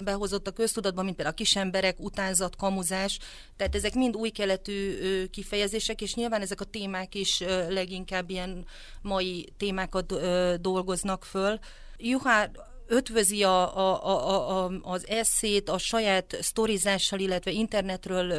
[0.04, 3.19] behozott a köztudatban, mint például a kisemberek, utánzat, kamuzás,
[3.58, 8.65] tehát ezek mind új keletű kifejezések, és nyilván ezek a témák is leginkább ilyen
[9.02, 10.13] mai témákat
[10.62, 11.60] dolgoznak föl.
[11.97, 12.52] Juhár
[12.88, 18.34] ötvözi a, a, a, a, az eszét a saját sztorizással, illetve internetről,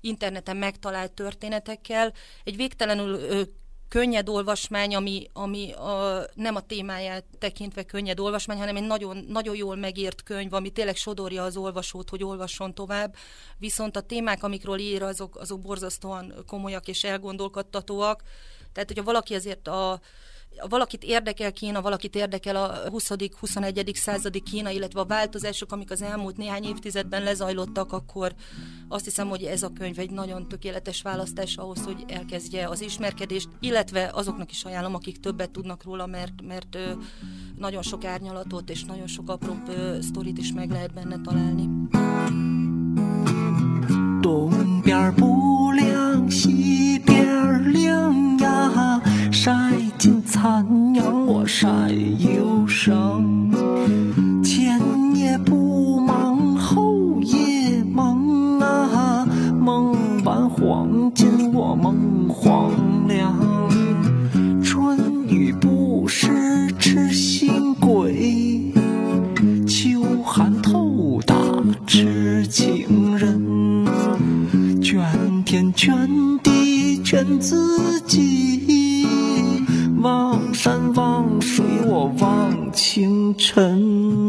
[0.00, 2.12] interneten megtalált történetekkel.
[2.44, 3.18] Egy végtelenül
[3.92, 9.56] könnyed olvasmány, ami, ami a, nem a témáját tekintve könnyed olvasmány, hanem egy nagyon, nagyon
[9.56, 13.14] jól megírt könyv, ami tényleg sodorja az olvasót, hogy olvasson tovább.
[13.58, 18.22] Viszont a témák, amikről ír, azok, azok borzasztóan komolyak és elgondolkodtatóak.
[18.72, 20.00] Tehát, hogyha valaki azért a
[20.69, 23.95] valakit érdekel Kína, valakit érdekel a 20.-21.
[23.95, 28.33] századi Kína, illetve a változások, amik az elmúlt néhány évtizedben lezajlottak, akkor
[28.87, 33.49] azt hiszem, hogy ez a könyv egy nagyon tökéletes választás ahhoz, hogy elkezdje az ismerkedést,
[33.59, 36.77] illetve azoknak is ajánlom, akik többet tudnak róla, mert, mert
[37.55, 41.69] nagyon sok árnyalatot és nagyon sok apróbb sztorit is meg lehet benne találni.
[44.27, 49.01] 东边不亮西边亮呀，
[49.44, 49.52] 晒
[49.98, 53.50] 尽残阳我晒忧伤。
[54.40, 54.80] 前
[55.16, 59.26] 夜不忙后夜忙啊，
[59.60, 62.70] 梦完黄金我梦黄
[63.08, 63.36] 粱。
[64.62, 68.72] 春雨不湿痴心鬼，
[69.66, 71.34] 秋寒透打
[71.84, 73.84] 痴情人。
[74.80, 75.02] 卷
[75.44, 76.08] 天卷
[76.44, 78.91] 地卷自己，
[82.72, 84.21] 清晨。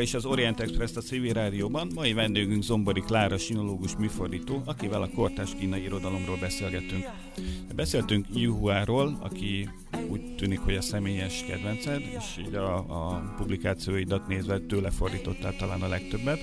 [0.00, 1.90] Továbbra is az Orient Express a Civil Rádióban.
[1.94, 7.04] Mai vendégünk Zombori Klára, sinológus műfordító, akivel a kortás kínai irodalomról beszélgetünk.
[7.74, 9.68] Beszéltünk Yuhuáról, aki
[10.08, 15.82] úgy tűnik, hogy a személyes kedvenced, és így a, a publikációidat nézve tőle fordítottál talán
[15.82, 16.38] a legtöbbet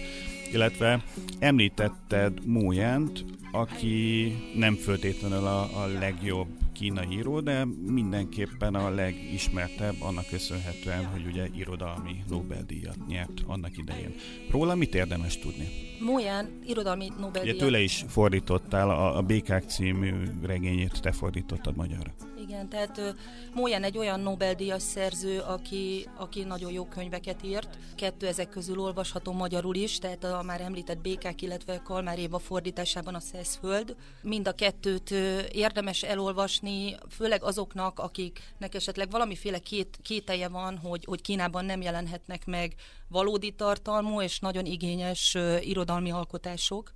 [0.52, 1.04] illetve
[1.40, 10.28] említetted Mójánt, aki nem föltétlenül a, a legjobb kínai író, de mindenképpen a legismertebb annak
[10.30, 14.16] köszönhetően, hogy ugye irodalmi Nobel-díjat nyert annak idején.
[14.52, 15.68] Róla mit érdemes tudni?
[16.00, 17.56] Móján irodalmi Nobel-díjat.
[17.56, 22.14] Ugye tőle is fordítottál, a, a Békák című regényét te fordítottad magyarra.
[22.48, 23.16] Igen, tehát
[23.54, 27.78] Móján egy olyan Nobel-díjas szerző, aki, aki nagyon jó könyveket írt.
[27.96, 33.16] Kettő ezek közül olvasható magyarul is, tehát a már említett Békák, illetve Kalmár Éva fordításában
[33.16, 33.96] a Szeszföld.
[34.22, 35.12] Mind a kettőt
[35.52, 42.46] érdemes elolvasni, főleg azoknak, akiknek esetleg valamiféle két, kételje van, hogy, hogy Kínában nem jelenhetnek
[42.46, 42.76] meg
[43.08, 46.92] valódi tartalmú és nagyon igényes irodalmi alkotások.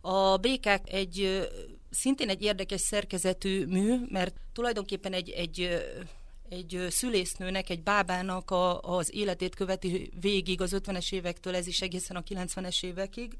[0.00, 1.48] A békák egy
[1.94, 5.82] szintén egy érdekes szerkezetű mű, mert tulajdonképpen egy, egy
[6.48, 12.16] egy szülésznőnek, egy bábának a, az életét követi végig az 50-es évektől, ez is egészen
[12.16, 13.36] a 90-es évekig,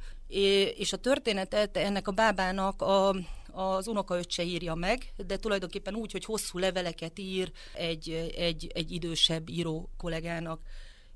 [0.77, 3.15] és a történetet ennek a bábának a,
[3.53, 9.49] az unokaöccse írja meg, de tulajdonképpen úgy, hogy hosszú leveleket ír egy, egy, egy idősebb
[9.49, 10.61] író kollégának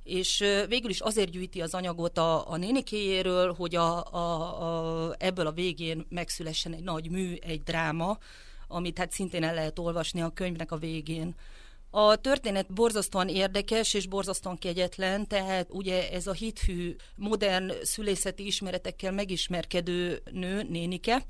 [0.08, 5.46] és végül is azért gyűjti az anyagot a, a nénikéjéről, hogy a, a, a, ebből
[5.46, 8.18] a végén megszülessen egy nagy mű, egy dráma,
[8.68, 11.34] amit hát szintén el lehet olvasni a könyvnek a végén.
[11.90, 19.12] A történet borzasztóan érdekes és borzasztóan kegyetlen, tehát ugye ez a hithű, modern szülészeti ismeretekkel
[19.12, 21.24] megismerkedő nő, nénike,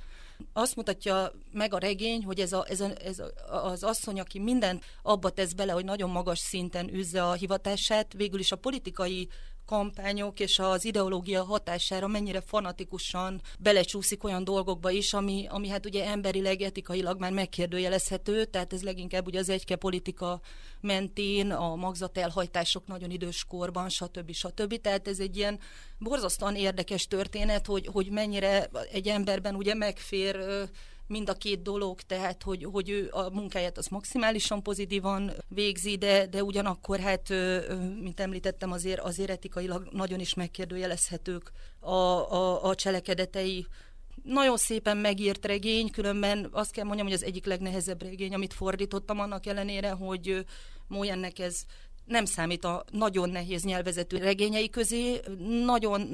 [0.52, 3.32] azt mutatja meg a regény, hogy ez, a, ez, a, ez a,
[3.66, 8.38] az asszony, aki mindent abba tesz bele, hogy nagyon magas szinten üzze a hivatását, végül
[8.38, 9.28] is a politikai
[9.68, 16.06] kampányok és az ideológia hatására mennyire fanatikusan belecsúszik olyan dolgokba is, ami, ami hát ugye
[16.06, 20.40] emberileg, etikailag már megkérdőjelezhető, tehát ez leginkább ugye az egyke politika
[20.80, 24.32] mentén, a magzatelhajtások nagyon idős korban, stb.
[24.32, 24.80] stb.
[24.80, 25.58] Tehát ez egy ilyen
[25.98, 30.36] borzasztóan érdekes történet, hogy, hogy mennyire egy emberben ugye megfér
[31.08, 36.26] mind a két dolog, tehát hogy, hogy ő a munkáját az maximálisan pozitívan végzi, de,
[36.26, 37.28] de ugyanakkor hát,
[38.00, 43.66] mint említettem, azért, azért etikailag nagyon is megkérdőjelezhetők a, a, a cselekedetei.
[44.22, 49.20] Nagyon szépen megírt regény, különben azt kell mondjam, hogy az egyik legnehezebb regény, amit fordítottam,
[49.20, 50.44] annak ellenére, hogy
[50.88, 51.62] Mójennek ez
[52.08, 55.20] nem számít a nagyon nehéz nyelvezetű regényei közé.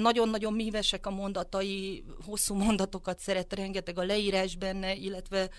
[0.00, 5.50] Nagyon-nagyon mívesek a mondatai, hosszú mondatokat szeret, rengeteg a leírás benne, illetve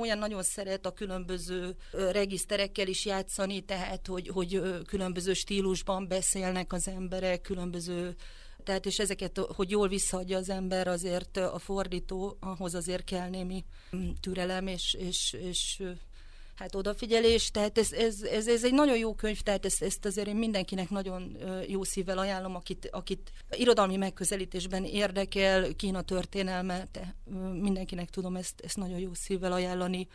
[0.00, 6.88] olyan nagyon szeret a különböző regiszterekkel is játszani, tehát hogy, hogy különböző stílusban beszélnek az
[6.88, 8.14] emberek, különböző
[8.64, 13.64] tehát és ezeket, hogy jól visszaadja az ember, azért a fordító, ahhoz azért kell némi
[14.20, 15.82] türelem és, és, és
[16.54, 20.26] hát odafigyelés, tehát ez, ez, ez, ez egy nagyon jó könyv, tehát ezt, ezt azért
[20.26, 21.36] én mindenkinek nagyon
[21.68, 27.16] jó szívvel ajánlom, akit, akit irodalmi megközelítésben érdekel, Kína történelme, de
[27.60, 30.08] mindenkinek tudom ezt, ezt nagyon jó szívvel ajánlani.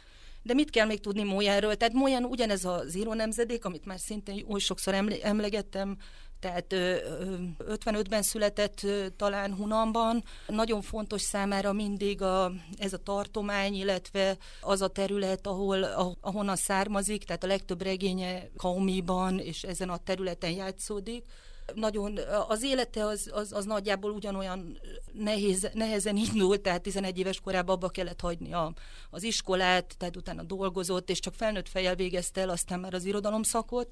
[0.43, 1.75] De mit kell még tudni Mójáról?
[1.75, 5.97] Tehát Móján ugyanez az író nemzedék, amit már szintén oly sokszor emlegettem,
[6.39, 10.23] tehát 55-ben született talán Hunanban.
[10.47, 15.83] Nagyon fontos számára mindig a, ez a tartomány, illetve az a terület, ahol,
[16.21, 21.25] ahonnan származik, tehát a legtöbb regénye Kaumiban és ezen a területen játszódik
[21.73, 24.79] nagyon, az élete az, az, az nagyjából ugyanolyan
[25.13, 28.73] nehéz, nehezen indult, tehát 11 éves korában abba kellett hagyni a,
[29.09, 33.89] az iskolát, tehát utána dolgozott, és csak felnőtt fejjel végezte el aztán már az irodalomszakot,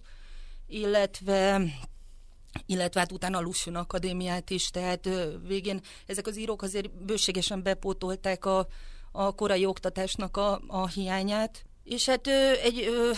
[0.67, 1.61] illetve
[2.65, 5.09] illetve hát utána a Lucian Akadémiát is, tehát
[5.47, 8.67] végén ezek az írók azért bőségesen bepótolták a,
[9.11, 12.27] a korai oktatásnak a, a hiányát, és hát
[12.63, 13.11] egy ö,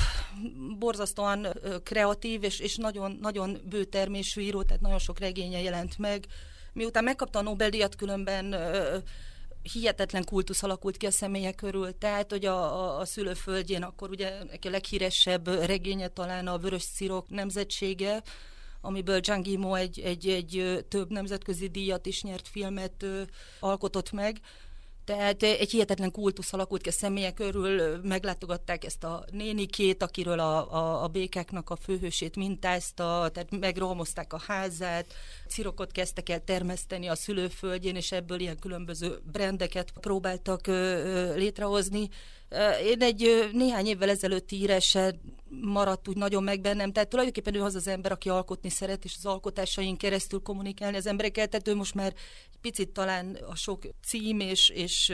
[0.80, 1.48] borzasztóan
[1.84, 6.26] kreatív és, és nagyon, nagyon bőtermésű író, tehát nagyon sok regénye jelent meg.
[6.74, 8.98] Miután megkapta a Nobel-díjat, különben ö,
[9.74, 14.28] hihetetlen kultusz alakult ki a személye körül, tehát, hogy a, a, a szülőföldjén akkor ugye
[14.62, 18.22] a leghíresebb regénye talán a Vörös Cirok nemzetsége,
[18.82, 23.06] amiből Zhang Yimou egy, egy, egy több nemzetközi díjat is nyert filmet
[23.60, 24.42] alkotott meg.
[25.10, 30.74] Tehát egy hihetetlen kultusz alakult ki a személyek körül, meglátogatták ezt a nénikét, akiről a,
[30.74, 35.06] a, a békáknak a főhősét mintázta, tehát megromozták a házát,
[35.48, 42.10] cirokot kezdtek el termeszteni a szülőföldjén, és ebből ilyen különböző brendeket próbáltak ö, ö, létrehozni.
[42.84, 45.12] Én egy néhány évvel ezelőtti írása
[45.50, 49.14] maradt úgy nagyon meg bennem, tehát tulajdonképpen ő az az ember, aki alkotni szeret, és
[49.18, 52.14] az alkotásain keresztül kommunikálni az emberekkel, tehát ő most már
[52.62, 55.14] picit talán a sok cím és, és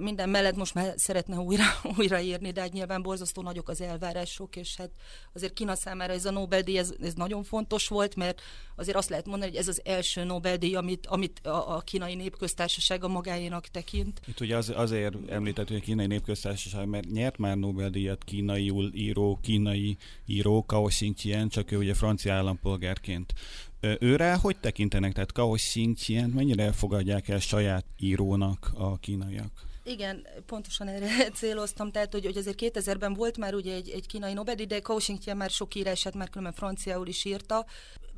[0.00, 1.64] minden mellett most már szeretne újra,
[1.98, 4.90] újraírni, de hát nyilván borzasztó nagyok az elvárások, és hát
[5.32, 8.40] azért Kína számára ez a Nobel-díj, ez, ez nagyon fontos volt, mert
[8.76, 13.04] azért azt lehet mondani, hogy ez az első Nobel-díj, amit, amit a, a kínai népköztársaság
[13.04, 14.20] a magáénak tekint.
[14.26, 19.38] Itt ugye az, azért említett, hogy a kínai népköztársaság, mert nyert már Nobel-díjat kínaiul író,
[19.42, 23.32] kínai író, Kao Xinjian, csak ő ugye francia állampolgárként.
[23.80, 25.12] Őre hogy tekintenek?
[25.12, 29.69] Tehát Kao Xinjian mennyire elfogadják el saját írónak a kínaiak?
[29.84, 34.32] Igen, pontosan erre céloztam, tehát hogy, hogy azért 2000-ben volt már ugye egy, egy kínai
[34.32, 37.66] Nobel, de Xinjian már sok írását már különben franciául is írta,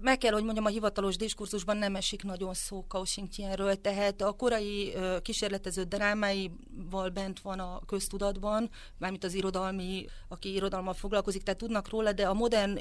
[0.02, 4.32] meg kell, hogy mondjam, a hivatalos diskurzusban nem esik nagyon szó Kao Xinjianről, tehát a
[4.32, 11.88] korai kísérletező drámáival bent van a köztudatban, mármint az irodalmi, aki irodalmal foglalkozik, tehát tudnak
[11.88, 12.78] róla, de a modern,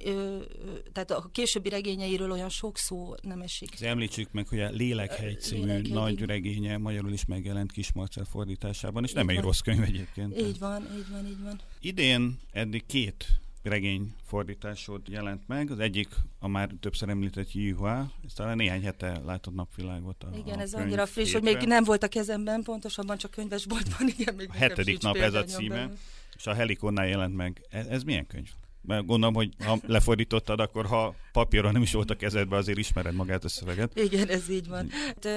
[0.91, 3.81] tehát a későbbi regényeiről olyan sok szó nem esik.
[3.81, 8.25] Említsük meg, hogy a Lélekhegy című Lélekhegy, nagy regénye magyarul is megjelent Kismarcel
[8.71, 9.35] fordításában, és így nem van.
[9.35, 10.37] egy rossz könyv egyébként.
[10.37, 11.59] Így van, így van, így van.
[11.79, 13.27] Idén eddig két
[13.63, 15.71] regény fordításod jelent meg.
[15.71, 16.09] Az egyik
[16.39, 20.23] a már többször említett Yihua, ez talán néhány hete látott napvilágot.
[20.23, 24.07] A, igen, a ez annyira friss, hogy még nem volt a kezemben, pontosabban csak könyvesboltban.
[24.17, 25.93] Igen, még a hetedik nap ez a címe, benne.
[26.37, 27.61] és a Helikonnál jelent meg.
[27.69, 28.49] Ez, ez milyen könyv?
[28.81, 33.13] Mert gondolom, hogy ha lefordítottad, akkor ha papíron nem is volt a kezedben, azért ismered
[33.13, 33.99] magát a szöveget.
[33.99, 34.89] Igen, ez így van.
[34.89, 35.27] Hát,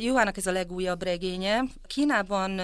[0.00, 1.62] Juhának ez a legújabb regénye.
[1.86, 2.60] Kínában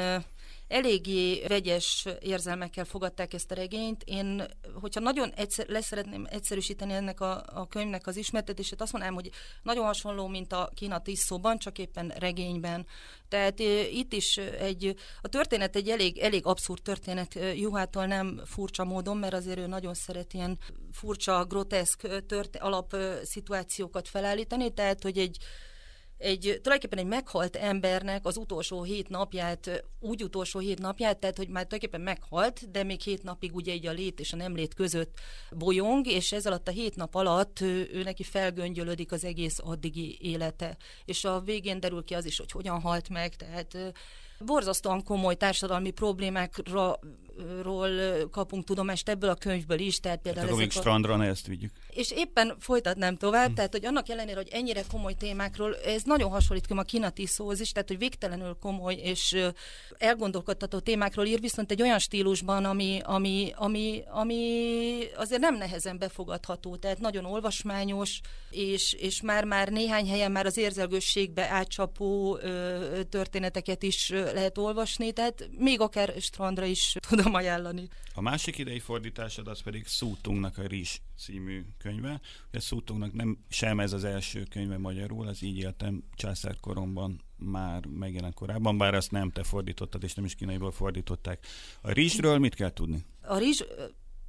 [0.69, 4.03] eléggé vegyes érzelmekkel fogadták ezt a regényt.
[4.05, 4.45] Én,
[4.81, 9.31] hogyha nagyon egyszer, leszeretném egyszerűsíteni ennek a, a könyvnek az ismertetését, azt mondanám, hogy
[9.63, 12.87] nagyon hasonló, mint a Kína tíz szóban, csak éppen regényben.
[13.29, 13.59] Tehát
[13.91, 19.35] itt is egy, a történet egy elég, elég abszurd történet Juhától nem furcsa módon, mert
[19.35, 20.59] azért ő nagyon szeret ilyen
[20.93, 25.37] furcsa, groteszk tört, alapszituációkat felállítani, tehát hogy egy
[26.19, 31.49] egy, tulajdonképpen egy meghalt embernek az utolsó hét napját, úgy utolsó hét napját, tehát hogy
[31.49, 34.75] már tulajdonképpen meghalt, de még hét napig ugye egy a lét és a nem lét
[34.75, 35.19] között
[35.51, 40.19] bolyong, és ez alatt a hét nap alatt ő, ő neki felgöngyölödik az egész addigi
[40.21, 40.77] élete.
[41.05, 43.95] És a végén derül ki az is, hogy hogyan halt meg, tehát
[44.39, 46.99] borzasztóan komoly társadalmi problémákra
[47.63, 47.91] ról
[48.31, 50.01] kapunk tudomást ebből a könyvből is.
[50.01, 51.73] Tehát például hát akkor még strandra ne ezt vigyük.
[51.99, 53.55] És éppen folytatnám tovább, hm.
[53.55, 57.73] tehát hogy annak ellenére, hogy ennyire komoly témákról, ez nagyon hasonlít a Kinati szóhoz is,
[57.73, 59.37] tehát hogy végtelenül komoly és
[59.97, 64.41] elgondolkodtató témákról ír, viszont egy olyan stílusban, ami, ami, ami, ami
[65.17, 68.21] azért nem nehezen befogadható, tehát nagyon olvasmányos,
[68.51, 75.49] és, és már-már néhány helyen már az érzelgősségbe átcsapó ö, történeteket is lehet olvasni, tehát
[75.59, 77.89] még akár strandra is tudom ajánlani.
[78.15, 82.21] A másik idei fordításod az pedig Szútunknak a Rizs című könyve.
[82.49, 88.35] Ugye Szútunknak nem sem ez az első könyve magyarul, az így éltem császárkoromban már megjelent
[88.35, 91.47] korábban, bár azt nem te fordítottad, és nem is kínaiból fordították.
[91.81, 93.05] A rizsről mit kell tudni?
[93.23, 93.63] A rizs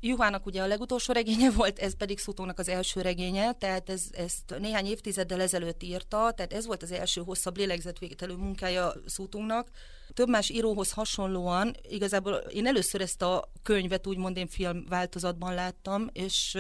[0.02, 4.56] Juhának ugye a legutolsó regénye volt, ez pedig Szutónak az első regénye, tehát ez, ezt
[4.60, 9.70] néhány évtizeddel ezelőtt írta, tehát ez volt az első hosszabb lélegzetvételő munkája Szutónak.
[10.14, 16.08] Több más íróhoz hasonlóan, igazából én először ezt a könyvet úgymond én film változatban láttam,
[16.14, 16.58] és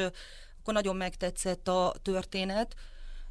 [0.60, 2.76] akkor nagyon megtetszett a történet,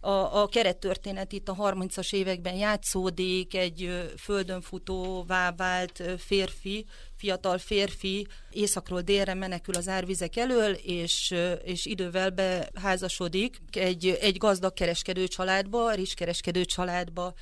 [0.01, 8.26] a, a kerettörténet itt a 30-as években játszódik, egy földön futóvá vált férfi, fiatal férfi
[8.51, 15.93] északról délre menekül az árvizek elől, és, és idővel beházasodik egy, egy gazdag kereskedő családba,
[15.93, 17.35] rizskereskedő családba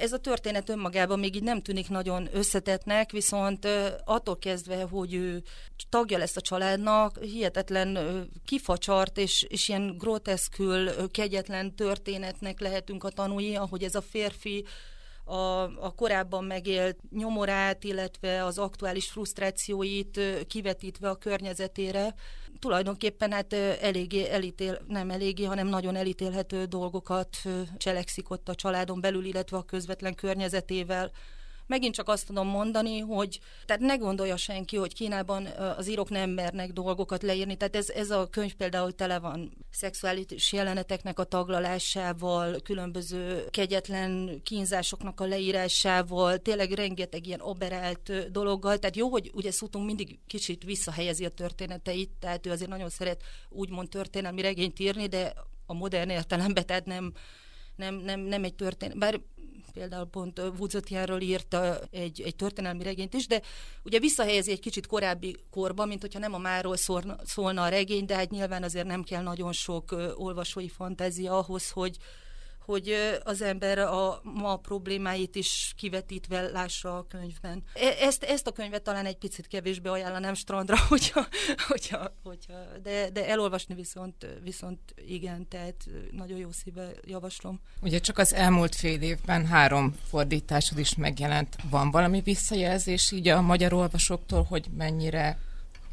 [0.00, 3.66] ez a történet önmagában még így nem tűnik nagyon összetetnek, viszont
[4.04, 5.42] attól kezdve, hogy ő
[5.88, 7.98] tagja lesz a családnak, hihetetlen
[8.44, 14.64] kifacsart és, és ilyen groteszkül, kegyetlen történetnek lehetünk a tanúi, ahogy ez a férfi
[15.28, 22.14] a, a korábban megélt nyomorát, illetve az aktuális frusztrációit kivetítve a környezetére,
[22.58, 27.36] tulajdonképpen hát eléggé elítél, nem eléggé, hanem nagyon elítélhető dolgokat
[27.76, 31.10] cselekszik ott a családon belül, illetve a közvetlen környezetével
[31.68, 35.46] megint csak azt tudom mondani, hogy tehát ne gondolja senki, hogy Kínában
[35.76, 37.56] az írók nem mernek dolgokat leírni.
[37.56, 45.20] Tehát ez, ez a könyv például tele van szexuális jeleneteknek a taglalásával, különböző kegyetlen kínzásoknak
[45.20, 48.78] a leírásával, tényleg rengeteg ilyen oberált dologgal.
[48.78, 53.22] Tehát jó, hogy ugye Szutunk mindig kicsit visszahelyezi a történeteit, tehát ő azért nagyon szeret
[53.48, 55.32] úgymond történelmi regényt írni, de
[55.66, 57.12] a modern értelemben, tehát nem,
[57.76, 59.20] nem, nem, nem egy történet, bár
[59.78, 61.56] például pont Woodsotjáról írt
[61.90, 63.42] egy, egy történelmi regényt is, de
[63.84, 68.04] ugye visszahelyezi egy kicsit korábbi korba, mint hogyha nem a máról szólna, szólna a regény,
[68.04, 71.96] de hát nyilván azért nem kell nagyon sok olvasói fantázia ahhoz, hogy,
[72.68, 72.94] hogy
[73.24, 77.62] az ember a ma problémáit is kivetítve lássa a könyvben.
[77.74, 81.26] E, ezt, ezt a könyvet talán egy picit kevésbé ajánlanám strandra, hogyha,
[81.68, 87.60] hogyha, hogyha de, de elolvasni viszont, viszont igen, tehát nagyon jó szíve javaslom.
[87.82, 91.56] Ugye csak az elmúlt fél évben három fordításod is megjelent.
[91.70, 95.38] Van valami visszajelzés így a magyar olvasóktól, hogy mennyire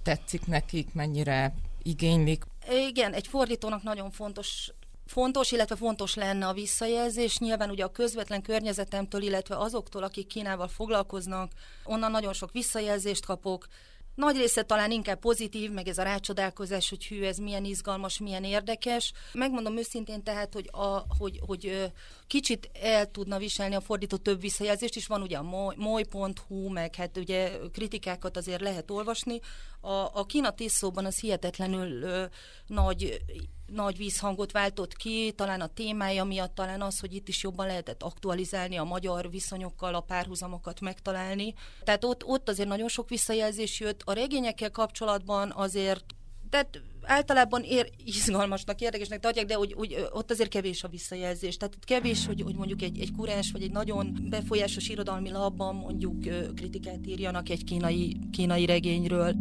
[0.04, 1.54] tetszik nekik, mennyire
[1.84, 2.44] igénylik?
[2.70, 4.72] Igen, egy fordítónak nagyon fontos
[5.06, 7.38] fontos, illetve fontos lenne a visszajelzés.
[7.38, 11.52] Nyilván ugye a közvetlen környezetemtől, illetve azoktól, akik Kínával foglalkoznak,
[11.84, 13.68] onnan nagyon sok visszajelzést kapok.
[14.16, 18.44] Nagy része talán inkább pozitív, meg ez a rácsodálkozás, hogy hű, ez milyen izgalmas, milyen
[18.44, 19.12] érdekes.
[19.34, 21.92] Megmondom őszintén tehát, hogy, a, hogy, hogy
[22.28, 25.08] kicsit el tudna viselni a fordító több visszajelzést is.
[25.08, 29.40] Van ugye a moly.hu, meg hát ugye kritikákat azért lehet olvasni.
[29.82, 32.26] A, a Kína szóban az hihetetlenül ö,
[32.68, 33.22] nagy
[33.66, 38.04] nagy vízhangot váltott ki, talán a témája miatt, talán az, hogy itt is jobban lehetett
[38.04, 41.54] aktualizálni a magyar viszonyokkal, a párhuzamokat megtalálni.
[41.84, 44.02] Tehát ott, ott azért nagyon sok visszajelzés jött.
[44.04, 46.06] A regényekkel kapcsolatban azért,
[46.50, 51.58] tehát általában ér, izgalmasnak, érdekesnek tartják, de hogy, hogy ott azért kevés a visszajelzés.
[51.58, 56.20] Tehát kevés, hogy, hogy mondjuk egy, egy kurás vagy egy nagyon befolyásos irodalmi labban mondjuk
[56.56, 59.36] kritikát írjanak egy kínai, kínai regényről.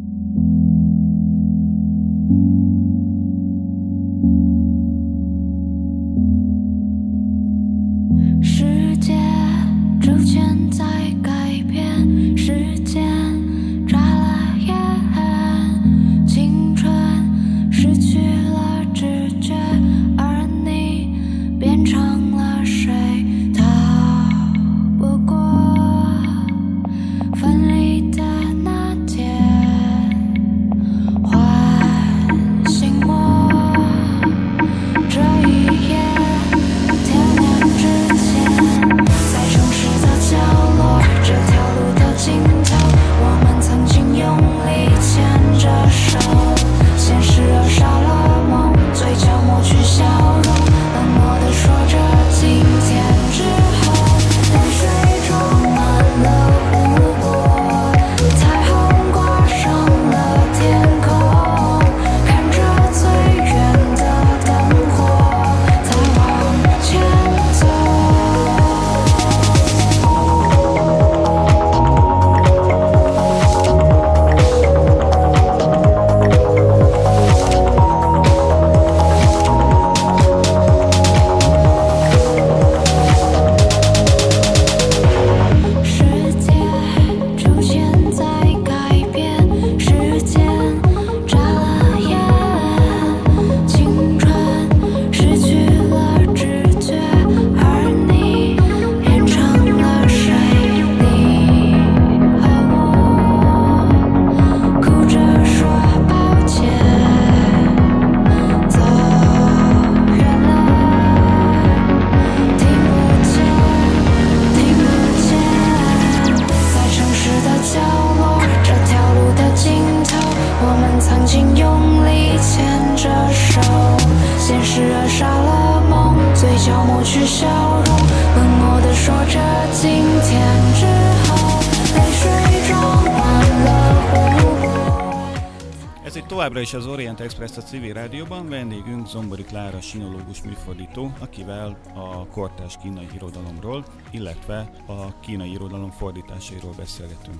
[136.55, 142.27] Továbbra is az Orient Express a civil rádióban, vendégünk Zombori Klára sinológus műfordító, akivel a
[142.27, 147.39] kortás kínai irodalomról, illetve a kínai irodalom fordításairól beszélgetünk.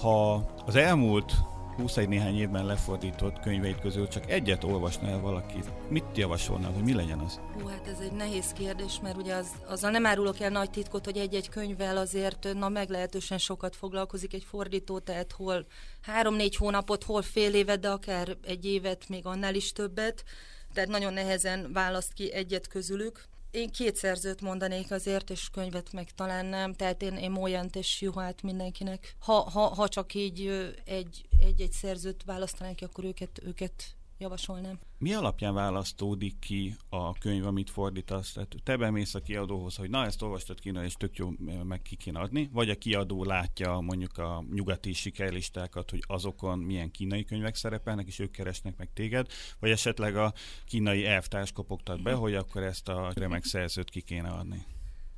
[0.00, 1.32] Ha az elmúlt
[1.78, 5.58] 21 néhány évben lefordított könyveit közül csak egyet olvasna el valaki,
[5.88, 7.40] mit javasolnál, hogy mi legyen az?
[7.52, 11.04] Hú, hát ez egy nehéz kérdés, mert ugye az, azzal nem árulok el nagy titkot,
[11.04, 15.66] hogy egy-egy könyvvel azért na meglehetősen sokat foglalkozik egy fordító, tehát hol
[16.00, 20.24] három-négy hónapot, hol fél évet, de akár egy évet, még annál is többet.
[20.72, 23.28] Tehát nagyon nehezen választ ki egyet közülük.
[23.50, 28.00] Én két szerzőt mondanék azért, és könyvet meg talán nem, tehát én, én Molyant és
[28.00, 29.16] Juhát mindenkinek.
[29.18, 30.46] Ha, ha, ha csak így
[30.84, 34.78] egy, egy-egy szerzőt választanánk, akkor őket, őket javasolnám.
[34.98, 38.32] Mi alapján választódik ki a könyv, amit fordítasz?
[38.32, 41.30] Tehát te bemész a kiadóhoz, hogy na, ezt olvastad kéne, és tök jó,
[41.64, 46.90] meg ki kéne adni, vagy a kiadó látja mondjuk a nyugati sikerlistákat, hogy azokon milyen
[46.90, 49.26] kínai könyvek szerepelnek, és ők keresnek meg téged,
[49.58, 50.32] vagy esetleg a
[50.66, 54.64] kínai elvtárs kopogtat be, hogy akkor ezt a remek szerzőt ki kéne adni?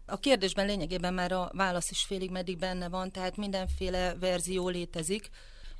[0.07, 5.31] A kérdésben lényegében már a válasz is félig meddig benne van, tehát mindenféle verzió létezik.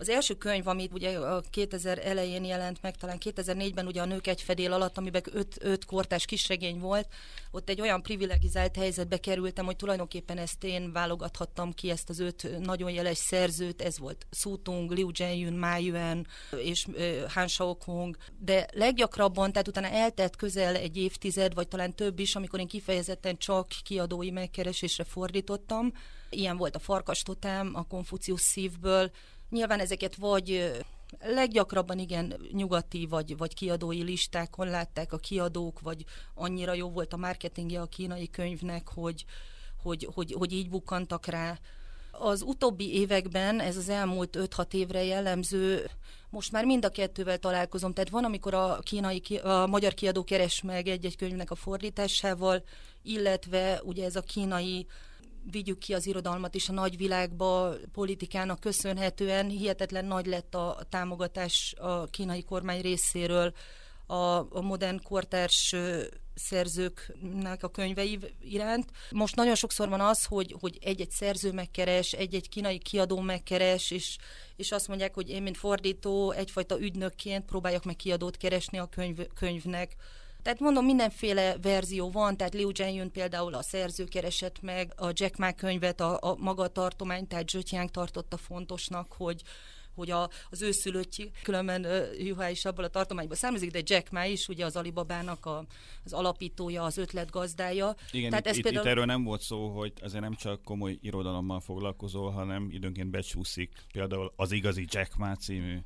[0.01, 4.27] Az első könyv, amit ugye a 2000 elején jelent meg, talán 2004-ben ugye a Nők
[4.27, 7.09] egy fedél alatt, amiben öt, öt kortás kisregény volt,
[7.51, 12.59] ott egy olyan privilegizált helyzetbe kerültem, hogy tulajdonképpen ezt én válogathattam ki, ezt az öt
[12.61, 16.27] nagyon jeles szerzőt, ez volt Su Tung, Liu Zhenyun, Ma Yuan
[16.57, 16.87] és
[17.29, 22.61] Han Shaokong, de leggyakrabban, tehát utána eltelt közel egy évtized, vagy talán több is, amikor
[22.61, 25.93] én kifejezetten csak kiadói megkeresésre fordítottam.
[26.31, 29.11] Ilyen volt a Farkas Totem, a Konfucius szívből,
[29.51, 30.73] Nyilván ezeket vagy
[31.21, 37.17] leggyakrabban igen nyugati vagy, vagy kiadói listákon látták a kiadók, vagy annyira jó volt a
[37.17, 39.25] marketingje a kínai könyvnek, hogy,
[39.83, 41.59] hogy, hogy, hogy így bukkantak rá.
[42.11, 45.91] Az utóbbi években, ez az elmúlt 5-6 évre jellemző,
[46.31, 47.93] most már mind a kettővel találkozom.
[47.93, 52.63] Tehát van, amikor a, kínai, a magyar kiadó keres meg egy-egy könyvnek a fordításával,
[53.03, 54.87] illetve ugye ez a kínai
[55.51, 59.49] vigyük ki az irodalmat is a nagyvilágba, politikának köszönhetően.
[59.49, 63.53] Hihetetlen nagy lett a támogatás a kínai kormány részéről.
[64.07, 65.75] A, a modern kortárs
[66.35, 68.91] szerzőknek a könyvei iránt.
[69.11, 74.17] Most nagyon sokszor van az, hogy, hogy egy-egy szerző megkeres, egy-egy kínai kiadó megkeres, és,
[74.57, 79.19] és azt mondják, hogy én, mint fordító, egyfajta ügynökként próbáljak meg kiadót keresni a könyv,
[79.35, 79.97] könyvnek
[80.43, 85.37] tehát mondom, mindenféle verzió van, tehát Liu Zhenyun például a szerző keresett meg a Jack
[85.37, 89.43] Ma könyvet, a, a maga tartomány, tehát Zsötyánk tartotta fontosnak, hogy
[89.95, 94.11] hogy a, az ő szülöttjé, különben uh, Juhá is abból a tartományból származik, de Jack
[94.11, 95.65] Ma is, ugye az Alibabának a,
[96.05, 97.95] az alapítója, az ötletgazdája.
[98.11, 98.85] Igen, Tehát itt, ez például...
[98.85, 103.73] itt erről nem volt szó, hogy azért nem csak komoly irodalommal foglalkozol, hanem időnként becsúszik
[103.93, 105.79] például az igazi Jack Ma című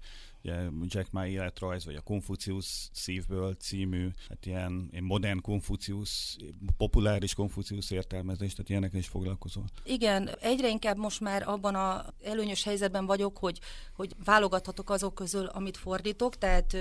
[0.44, 6.36] ugye Jack Ma életrajz, vagy a Konfucius szívből című, hát ilyen, modern Konfucius,
[6.76, 9.64] populáris Konfucius értelmezés, tehát ilyenekkel is foglalkozol.
[9.84, 13.60] Igen, egyre inkább most már abban a előnyös helyzetben vagyok, hogy,
[13.92, 16.76] hogy válogathatok azok közül, amit fordítok, tehát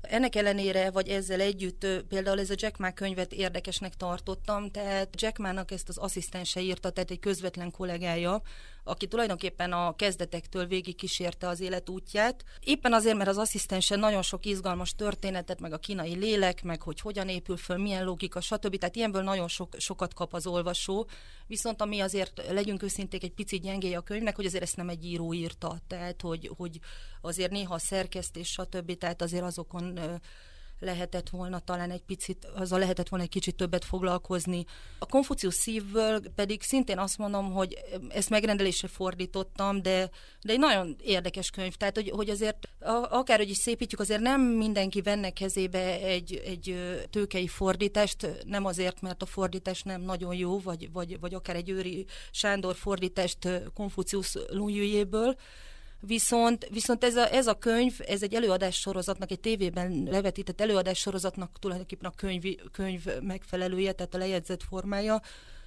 [0.00, 5.38] ennek ellenére, vagy ezzel együtt például ez a Jack Ma könyvet érdekesnek tartottam, tehát Jack
[5.38, 8.42] Ma-nak ezt az asszisztense írta, tehát egy közvetlen kollégája,
[8.84, 12.44] aki tulajdonképpen a kezdetektől végig kísérte az életútját.
[12.60, 17.00] Éppen azért, mert az asszisztense nagyon sok izgalmas történetet, meg a kínai lélek, meg hogy
[17.00, 18.76] hogyan épül föl, milyen logika, stb.
[18.76, 21.06] Tehát ilyenből nagyon sok, sokat kap az olvasó.
[21.46, 25.04] Viszont ami azért, legyünk őszinték, egy picit gyengéje a könyvnek, hogy azért ezt nem egy
[25.04, 25.78] író írta.
[25.86, 26.78] Tehát, hogy, hogy
[27.20, 28.98] azért néha a szerkesztés, stb.
[28.98, 29.98] Tehát azért azokon
[30.84, 34.64] lehetett volna talán egy picit, azzal lehetett volna egy kicsit többet foglalkozni.
[34.98, 37.78] A Konfucius szívből pedig szintén azt mondom, hogy
[38.08, 40.10] ezt megrendelésre fordítottam, de,
[40.42, 41.74] de egy nagyon érdekes könyv.
[41.74, 42.68] Tehát, hogy, hogy azért
[43.10, 46.76] akárhogy is szépítjük, azért nem mindenki venne kezébe egy, egy
[47.10, 51.70] tőkei fordítást, nem azért, mert a fordítás nem nagyon jó, vagy, vagy, vagy akár egy
[51.70, 55.36] őri Sándor fordítást Konfucius Lunjújéből,
[56.06, 60.98] Viszont, viszont ez, a, ez a könyv, ez egy előadás sorozatnak, egy tévében levetített előadás
[60.98, 62.42] sorozatnak tulajdonképpen a könyv,
[62.72, 65.20] könyv megfelelője, tehát a lejegyzett formája,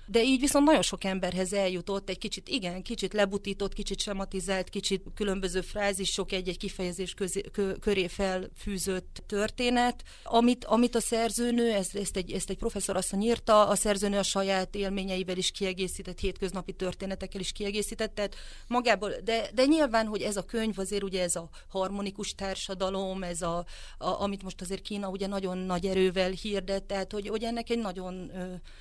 [0.07, 5.03] de így viszont nagyon sok emberhez eljutott, egy kicsit igen, kicsit lebutított, kicsit sematizált, kicsit
[5.15, 12.15] különböző frázisok egy-egy kifejezés közé, kö, köré felfűzött történet, amit, amit a szerzőnő, ezt, ezt,
[12.15, 17.41] egy, ezt egy professzor asszony írta, a szerzőnő a saját élményeivel is kiegészített, hétköznapi történetekkel
[17.41, 18.35] is kiegészített, tehát
[18.67, 23.41] magából, de, de nyilván, hogy ez a könyv azért ugye ez a harmonikus társadalom, ez
[23.41, 23.65] a,
[23.97, 27.79] a amit most azért Kína ugye nagyon nagy erővel hirdet, tehát hogy, hogy ennek egy
[27.79, 28.31] nagyon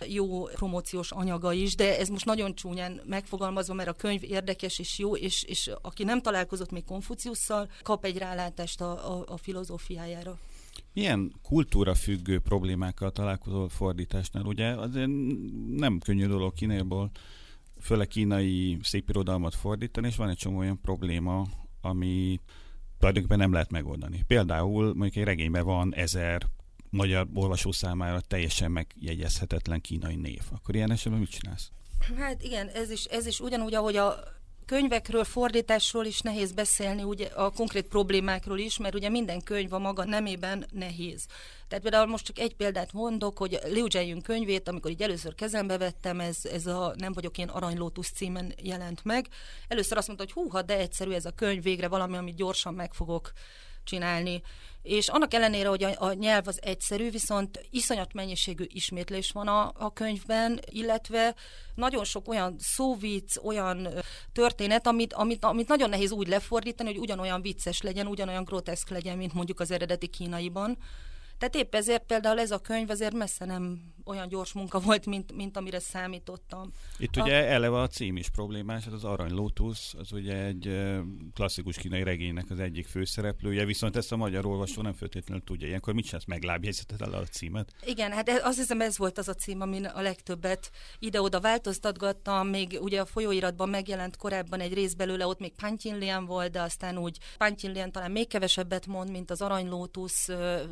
[0.06, 4.98] jó promóciós anyaga is, de ez most nagyon csúnyán megfogalmazva, mert a könyv érdekes és
[4.98, 10.38] jó, és, és aki nem találkozott még Konfuciusszal, kap egy rálátást a, a, a filozófiájára.
[10.92, 14.44] Milyen kultúra függő problémákkal találkozol fordításnál?
[14.44, 15.10] Ugye azért
[15.76, 17.10] nem könnyű dolog Kínálból
[17.80, 21.46] főleg kínai szépirodalmat fordítani, és van egy csomó olyan probléma,
[21.80, 22.40] ami
[22.98, 24.24] tulajdonképpen nem lehet megoldani.
[24.26, 26.42] Például mondjuk egy regényben van ezer
[26.90, 30.42] magyar olvasó számára teljesen megjegyezhetetlen kínai név.
[30.52, 31.70] Akkor ilyen esetben mit csinálsz?
[32.18, 34.34] Hát igen, ez is, ez is ugyanúgy, ahogy a
[34.66, 39.78] könyvekről, fordításról is nehéz beszélni, ugye a konkrét problémákról is, mert ugye minden könyv a
[39.78, 41.26] maga nemében nehéz.
[41.68, 45.78] Tehát például most csak egy példát mondok, hogy Liu Jianyun könyvét, amikor így először kezembe
[45.78, 49.28] vettem, ez, ez a Nem vagyok én aranylótusz címen jelent meg.
[49.68, 52.94] Először azt mondta, hogy húha, de egyszerű ez a könyv, végre valami, amit gyorsan meg
[52.94, 53.32] fogok
[53.84, 54.42] csinálni.
[54.86, 59.72] És annak ellenére, hogy a, a nyelv az egyszerű, viszont iszonyat mennyiségű ismétlés van a,
[59.74, 61.34] a könyvben, illetve
[61.74, 63.88] nagyon sok olyan szóvic, olyan
[64.32, 69.16] történet, amit, amit, amit nagyon nehéz úgy lefordítani, hogy ugyanolyan vicces legyen, ugyanolyan groteszk legyen,
[69.16, 70.78] mint mondjuk az eredeti kínaiban.
[71.38, 75.32] Tehát épp ezért például ez a könyv azért messze nem olyan gyors munka volt, mint,
[75.32, 76.72] mint amire számítottam.
[76.98, 77.22] Itt a...
[77.22, 80.80] ugye eleve a cím is problémás, hát az Arany Lotus, az ugye egy
[81.34, 85.66] klasszikus kínai regénynek az egyik főszereplője, viszont ezt a magyar olvasó nem feltétlenül tudja.
[85.66, 87.72] Ilyenkor mit csinálsz, meglábjegyzeted el a címet?
[87.84, 92.78] Igen, hát azt hiszem ez volt az a cím, amin a legtöbbet ide-oda változtatgattam, még
[92.80, 97.18] ugye a folyóiratban megjelent korábban egy rész belőle, ott még Pantyinlian volt, de aztán úgy
[97.38, 100.24] Pantyinlian talán még kevesebbet mond, mint az Arany Lotus,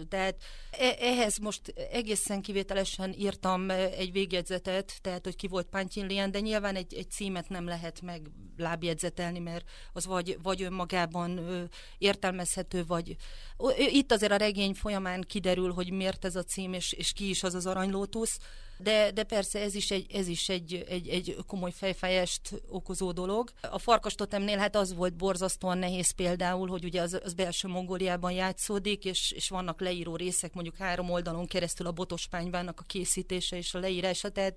[0.09, 0.37] tehát
[0.70, 6.77] e- ehhez most egészen kivételesen írtam egy végjegyzetet, tehát hogy ki volt Pantyinlian, de nyilván
[6.77, 11.41] egy, egy címet nem lehet meg lábjegyzetelni, mert az vagy, vagy önmagában
[11.99, 13.16] értelmezhető, vagy
[13.77, 17.43] itt azért a regény folyamán kiderül, hogy miért ez a cím, és, és ki is
[17.43, 18.39] az az aranylótusz,
[18.79, 23.51] de, de persze ez is, egy, ez is egy, egy, egy komoly fejfájást okozó dolog.
[23.61, 29.05] A farkastotemnél hát az volt borzasztóan nehéz például, hogy ugye az, az belső Mongóliában játszódik,
[29.05, 33.79] és, és vannak leíró részek, mondjuk három oldalon keresztül a botospányvának a készítése és a
[33.79, 34.55] leírása, tehát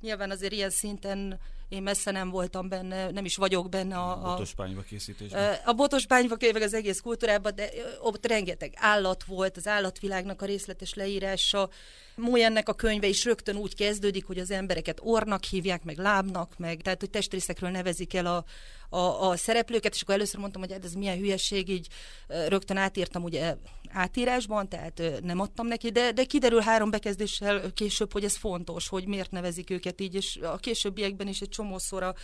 [0.00, 4.10] nyilván azért ilyen szinten én messze nem voltam benne, nem is vagyok benne a...
[4.10, 5.56] A botospányva készítésben?
[5.64, 10.94] A botospányva meg az egész kultúrában, de ott rengeteg állat volt, az állatvilágnak a részletes
[10.94, 11.68] leírása.
[12.14, 16.80] Mójennek a könyve is rögtön úgy kezdődik, hogy az embereket ornak hívják, meg lábnak, meg
[16.80, 18.44] tehát, hogy testrészekről nevezik el a,
[18.96, 21.86] a, a szereplőket, és akkor először mondtam, hogy hát ez milyen hülyeség, így
[22.26, 23.56] rögtön átírtam ugye
[23.90, 29.06] átírásban, tehát nem adtam neki, de, de kiderül három bekezdéssel később, hogy ez fontos, hogy
[29.06, 32.14] miért nevezik őket így, és a későbbiekben is egy csomószor a,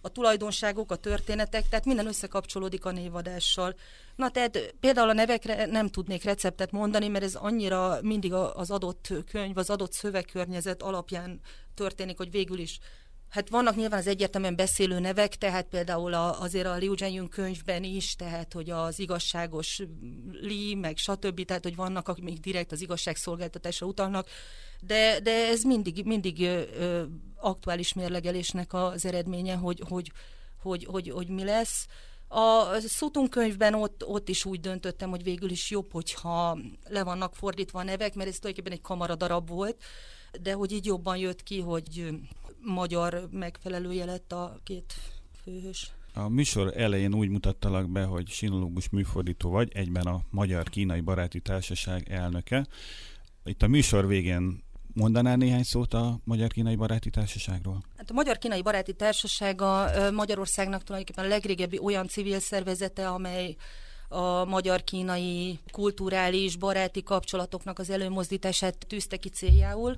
[0.00, 3.74] a tulajdonságok, a történetek, tehát minden összekapcsolódik a névadással.
[4.16, 9.12] Na tehát például a nevekre nem tudnék receptet mondani, mert ez annyira mindig az adott
[9.30, 11.40] könyv, az adott szövegkörnyezet alapján
[11.74, 12.78] történik, hogy végül is
[13.30, 17.84] Hát vannak nyilván az egyértelműen beszélő nevek, tehát például a, azért a Liu Zhenyun könyvben
[17.84, 19.82] is, tehát hogy az igazságos
[20.32, 24.28] Li, meg stb., tehát hogy vannak, akik még direkt az igazságszolgáltatásra utalnak,
[24.80, 27.02] de, de ez mindig, mindig ö, ö,
[27.36, 30.12] aktuális mérlegelésnek az eredménye, hogy, hogy,
[30.62, 31.86] hogy, hogy, hogy mi lesz.
[32.28, 36.58] A Sutun könyvben ott, ott is úgy döntöttem, hogy végül is jobb, hogyha
[36.88, 39.82] le vannak fordítva a nevek, mert ez tulajdonképpen egy kamaradarab volt,
[40.42, 42.08] de hogy így jobban jött ki, hogy
[42.62, 44.94] magyar megfelelője lett a két
[45.42, 45.90] főhős.
[46.14, 52.08] A műsor elején úgy mutattalak be, hogy sinológus műfordító vagy, egyben a Magyar-Kínai Baráti Társaság
[52.08, 52.66] elnöke.
[53.44, 54.62] Itt a műsor végén
[54.94, 57.84] mondanál néhány szót a Magyar-Kínai Baráti Társaságról?
[57.96, 63.56] Hát a Magyar-Kínai Baráti Társasága Magyarországnak tulajdonképpen a legrégebbi olyan civil szervezete, amely
[64.12, 69.96] a magyar-kínai kulturális, baráti kapcsolatoknak az előmozdítását tűzte ki céljául.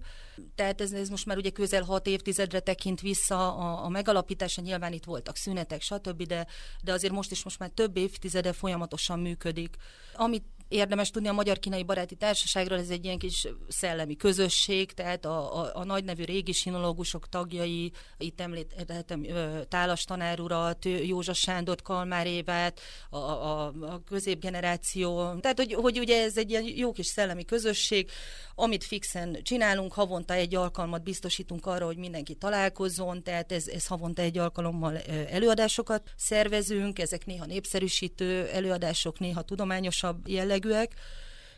[0.54, 4.92] Tehát ez, ez most már ugye közel hat évtizedre tekint vissza a, a megalapítása, nyilván
[4.92, 6.46] itt voltak szünetek, stb., de,
[6.82, 9.76] de azért most is most már több évtizede folyamatosan működik.
[10.14, 15.60] Amit érdemes tudni a Magyar-Kínai Baráti Társaságról, ez egy ilyen kis szellemi közösség, tehát a,
[15.60, 19.26] a, a nagynevű régi sinológusok tagjai, itt említettem
[19.68, 26.22] Tálas tanár urat, Józsa Sándor, Kalmár Évát, a, a, a középgeneráció, tehát hogy, hogy ugye
[26.22, 28.10] ez egy ilyen jó kis szellemi közösség,
[28.54, 34.22] amit fixen csinálunk, havonta egy alkalmat biztosítunk arra, hogy mindenki találkozzon, tehát ez, ez havonta
[34.22, 34.96] egy alkalommal
[35.30, 40.28] előadásokat szervezünk, ezek néha népszerűsítő előadások, néha tudományosabb
[40.64, 40.94] jellegűek,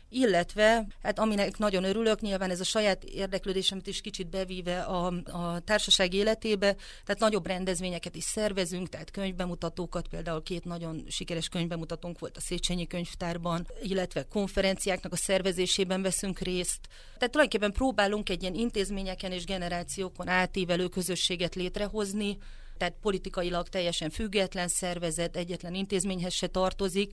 [0.09, 5.59] illetve, hát aminek nagyon örülök, nyilván ez a saját érdeklődésemet is kicsit bevíve a, a
[5.59, 6.75] társaság életébe,
[7.05, 12.87] tehát nagyobb rendezvényeket is szervezünk, tehát könyvbemutatókat, például két nagyon sikeres könyvbemutatónk volt a Széchenyi
[12.87, 16.79] könyvtárban, illetve konferenciáknak a szervezésében veszünk részt.
[17.17, 22.37] Tehát tulajdonképpen próbálunk egy ilyen intézményeken és generációkon átívelő közösséget létrehozni,
[22.77, 27.11] tehát politikailag teljesen független szervezet, egyetlen intézményhez se tartozik,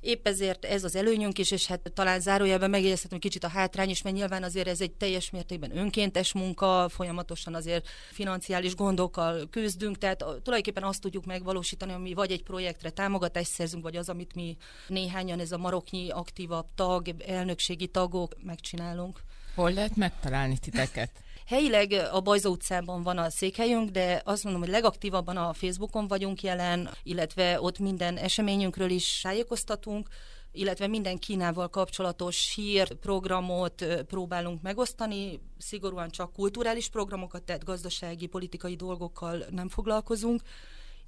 [0.00, 4.02] Épp ezért ez az előnyünk is, és hát talán zárójelben megjegyezhetem kicsit a hátrány is,
[4.02, 10.18] mert nyilván azért ez egy teljes mértékben önkéntes munka, folyamatosan azért financiális gondokkal küzdünk, tehát
[10.18, 14.56] tulajdonképpen azt tudjuk megvalósítani, ami vagy egy projektre támogatást szerzünk, vagy az, amit mi
[14.88, 19.20] néhányan, ez a maroknyi aktívabb tag, elnökségi tagok megcsinálunk.
[19.54, 21.10] Hol lehet megtalálni titeket?
[21.48, 26.42] Helyileg a Bajza utcában van a székhelyünk, de azt mondom, hogy legaktívabban a Facebookon vagyunk
[26.42, 30.08] jelen, illetve ott minden eseményünkről is tájékoztatunk
[30.52, 38.74] illetve minden Kínával kapcsolatos hír, programot próbálunk megosztani, szigorúan csak kulturális programokat, tehát gazdasági, politikai
[38.74, 40.42] dolgokkal nem foglalkozunk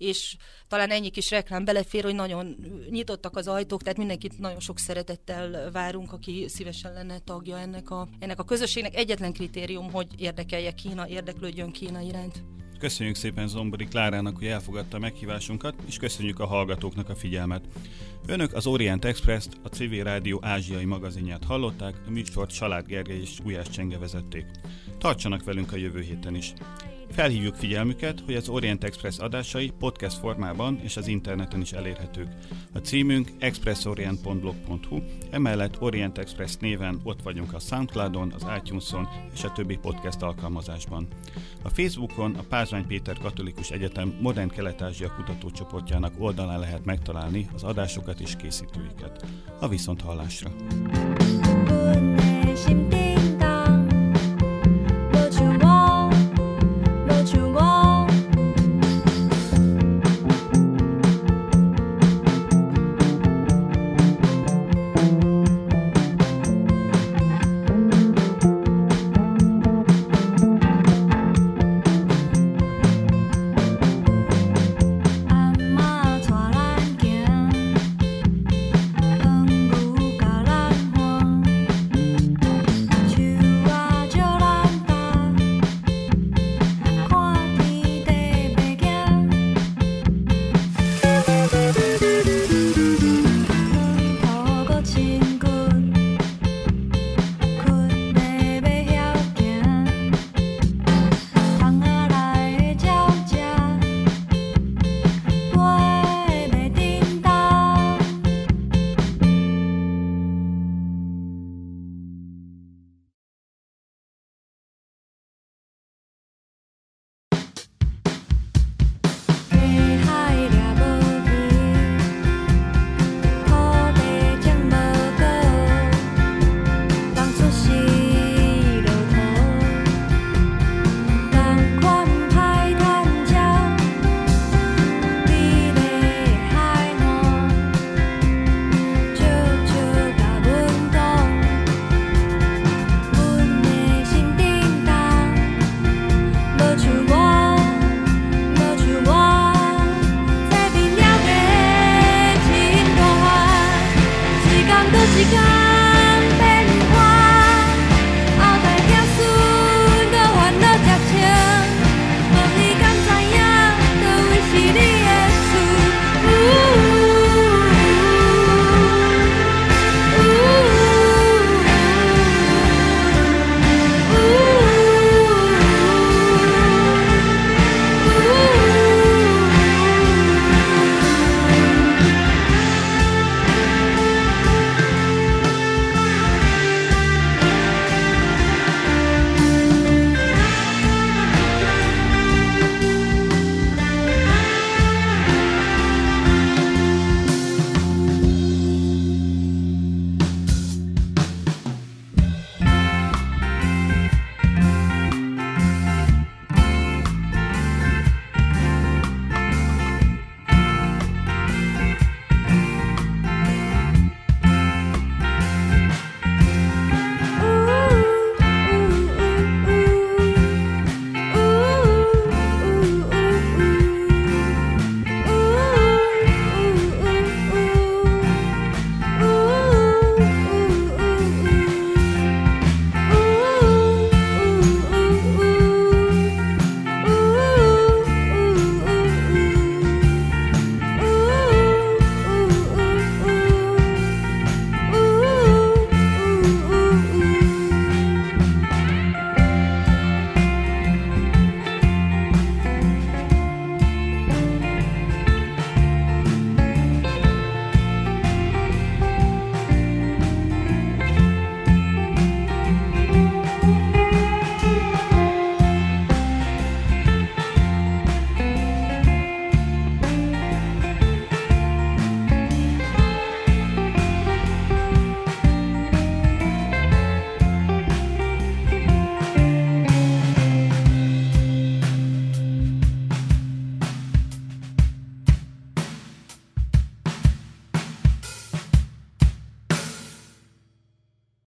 [0.01, 0.37] és
[0.69, 2.57] talán ennyi kis reklám belefér, hogy nagyon
[2.91, 8.09] nyitottak az ajtók, tehát mindenkit nagyon sok szeretettel várunk, aki szívesen lenne tagja ennek a,
[8.19, 8.95] ennek a közösségnek.
[8.95, 12.45] Egyetlen kritérium, hogy érdekelje Kína, érdeklődjön Kína iránt.
[12.79, 17.65] Köszönjük szépen Zombori Klárának, hogy elfogadta a meghívásunkat, és köszönjük a hallgatóknak a figyelmet.
[18.27, 23.39] Önök az Orient Express-t, a Civil Rádió ázsiai magazinját hallották, a műsort Salád Gergely és
[23.43, 24.47] Gulyás Csenge vezették.
[24.99, 26.53] Tartsanak velünk a jövő héten is.
[27.11, 32.29] Felhívjuk figyelmüket, hogy az Orient Express adásai podcast formában és az interneten is elérhetők.
[32.73, 34.99] A címünk expressorient.blog.hu,
[35.31, 41.07] emellett Orient Express néven ott vagyunk a Soundcloudon, az iTunes-on és a többi podcast alkalmazásban.
[41.63, 48.21] A Facebookon a Pázmány Péter Katolikus Egyetem Modern Kelet-Ázsia kutatócsoportjának oldalán lehet megtalálni az adásokat
[48.21, 49.25] és készítőiket.
[49.61, 50.51] A viszont hallásra!